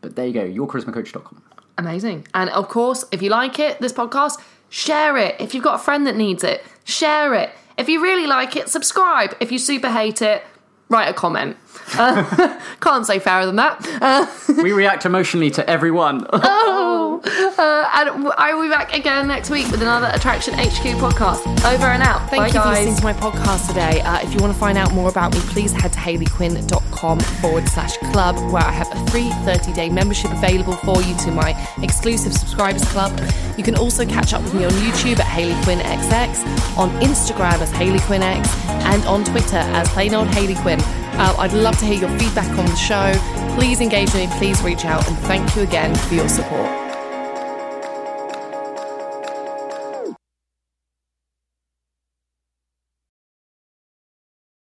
But 0.00 0.14
there 0.14 0.28
you 0.28 0.32
go, 0.32 0.46
yourcharismacoach.com. 0.46 1.42
Amazing. 1.76 2.28
And 2.34 2.48
of 2.50 2.68
course, 2.68 3.04
if 3.10 3.20
you 3.20 3.30
like 3.30 3.58
it, 3.58 3.80
this 3.80 3.92
podcast, 3.92 4.40
share 4.68 5.16
it. 5.16 5.34
If 5.40 5.54
you've 5.54 5.64
got 5.64 5.80
a 5.80 5.82
friend 5.82 6.06
that 6.06 6.14
needs 6.14 6.44
it, 6.44 6.62
share 6.84 7.34
it. 7.34 7.50
If 7.76 7.88
you 7.88 8.00
really 8.00 8.28
like 8.28 8.54
it, 8.54 8.68
subscribe. 8.68 9.34
If 9.40 9.50
you 9.50 9.58
super 9.58 9.90
hate 9.90 10.22
it, 10.22 10.44
write 10.88 11.08
a 11.08 11.14
comment. 11.14 11.56
Uh, 11.98 12.58
can't 12.80 13.06
say 13.06 13.18
fairer 13.18 13.46
than 13.46 13.56
that. 13.56 13.86
Uh, 14.00 14.26
we 14.62 14.72
react 14.72 15.06
emotionally 15.06 15.50
to 15.50 15.68
everyone. 15.68 16.26
oh, 16.32 16.93
uh, 17.24 17.90
and 17.94 18.28
I 18.36 18.54
will 18.54 18.62
be 18.62 18.68
back 18.68 18.94
again 18.94 19.28
next 19.28 19.50
week 19.50 19.70
with 19.70 19.82
another 19.82 20.10
Attraction 20.12 20.54
HQ 20.54 20.98
podcast. 20.98 21.44
Over 21.64 21.86
and 21.86 22.02
out. 22.02 22.28
Thank 22.30 22.42
Bye, 22.42 22.46
you 22.48 22.62
for 22.62 22.68
listening 22.68 22.96
to 22.96 23.04
my 23.04 23.12
podcast 23.12 23.68
today. 23.68 24.00
Uh, 24.00 24.20
if 24.20 24.34
you 24.34 24.40
want 24.40 24.52
to 24.52 24.58
find 24.58 24.78
out 24.78 24.92
more 24.92 25.08
about 25.08 25.34
me, 25.34 25.40
please 25.40 25.72
head 25.72 25.92
to 25.92 25.98
hayleyquinn.com 25.98 27.20
forward 27.20 27.68
slash 27.68 27.96
club, 28.12 28.36
where 28.52 28.62
I 28.62 28.72
have 28.72 28.90
a 28.92 29.10
free 29.10 29.30
30 29.44 29.72
day 29.72 29.88
membership 29.90 30.30
available 30.32 30.74
for 30.76 31.00
you 31.02 31.16
to 31.18 31.30
my 31.30 31.50
exclusive 31.82 32.32
subscribers 32.32 32.84
club. 32.86 33.18
You 33.56 33.64
can 33.64 33.76
also 33.76 34.04
catch 34.06 34.32
up 34.32 34.42
with 34.42 34.54
me 34.54 34.64
on 34.64 34.72
YouTube 34.72 35.18
at 35.18 35.26
Hayley 35.26 35.60
Quinn 35.64 35.78
XX, 35.78 36.78
on 36.78 36.90
Instagram 37.00 37.60
as 37.60 37.70
Hayley 37.72 38.00
Quinn 38.00 38.22
X, 38.22 38.48
and 38.68 39.04
on 39.04 39.24
Twitter 39.24 39.56
as 39.56 39.88
plain 39.90 40.14
old 40.14 40.28
Hayley 40.28 40.56
Quinn. 40.56 40.80
Uh, 41.16 41.34
I'd 41.38 41.52
love 41.52 41.78
to 41.78 41.84
hear 41.84 42.00
your 42.00 42.18
feedback 42.18 42.48
on 42.58 42.66
the 42.66 42.76
show. 42.76 43.12
Please 43.56 43.80
engage 43.80 44.12
with 44.12 44.28
me, 44.30 44.38
please 44.38 44.60
reach 44.62 44.84
out, 44.84 45.06
and 45.06 45.16
thank 45.18 45.54
you 45.54 45.62
again 45.62 45.94
for 45.94 46.14
your 46.14 46.28
support. 46.28 46.83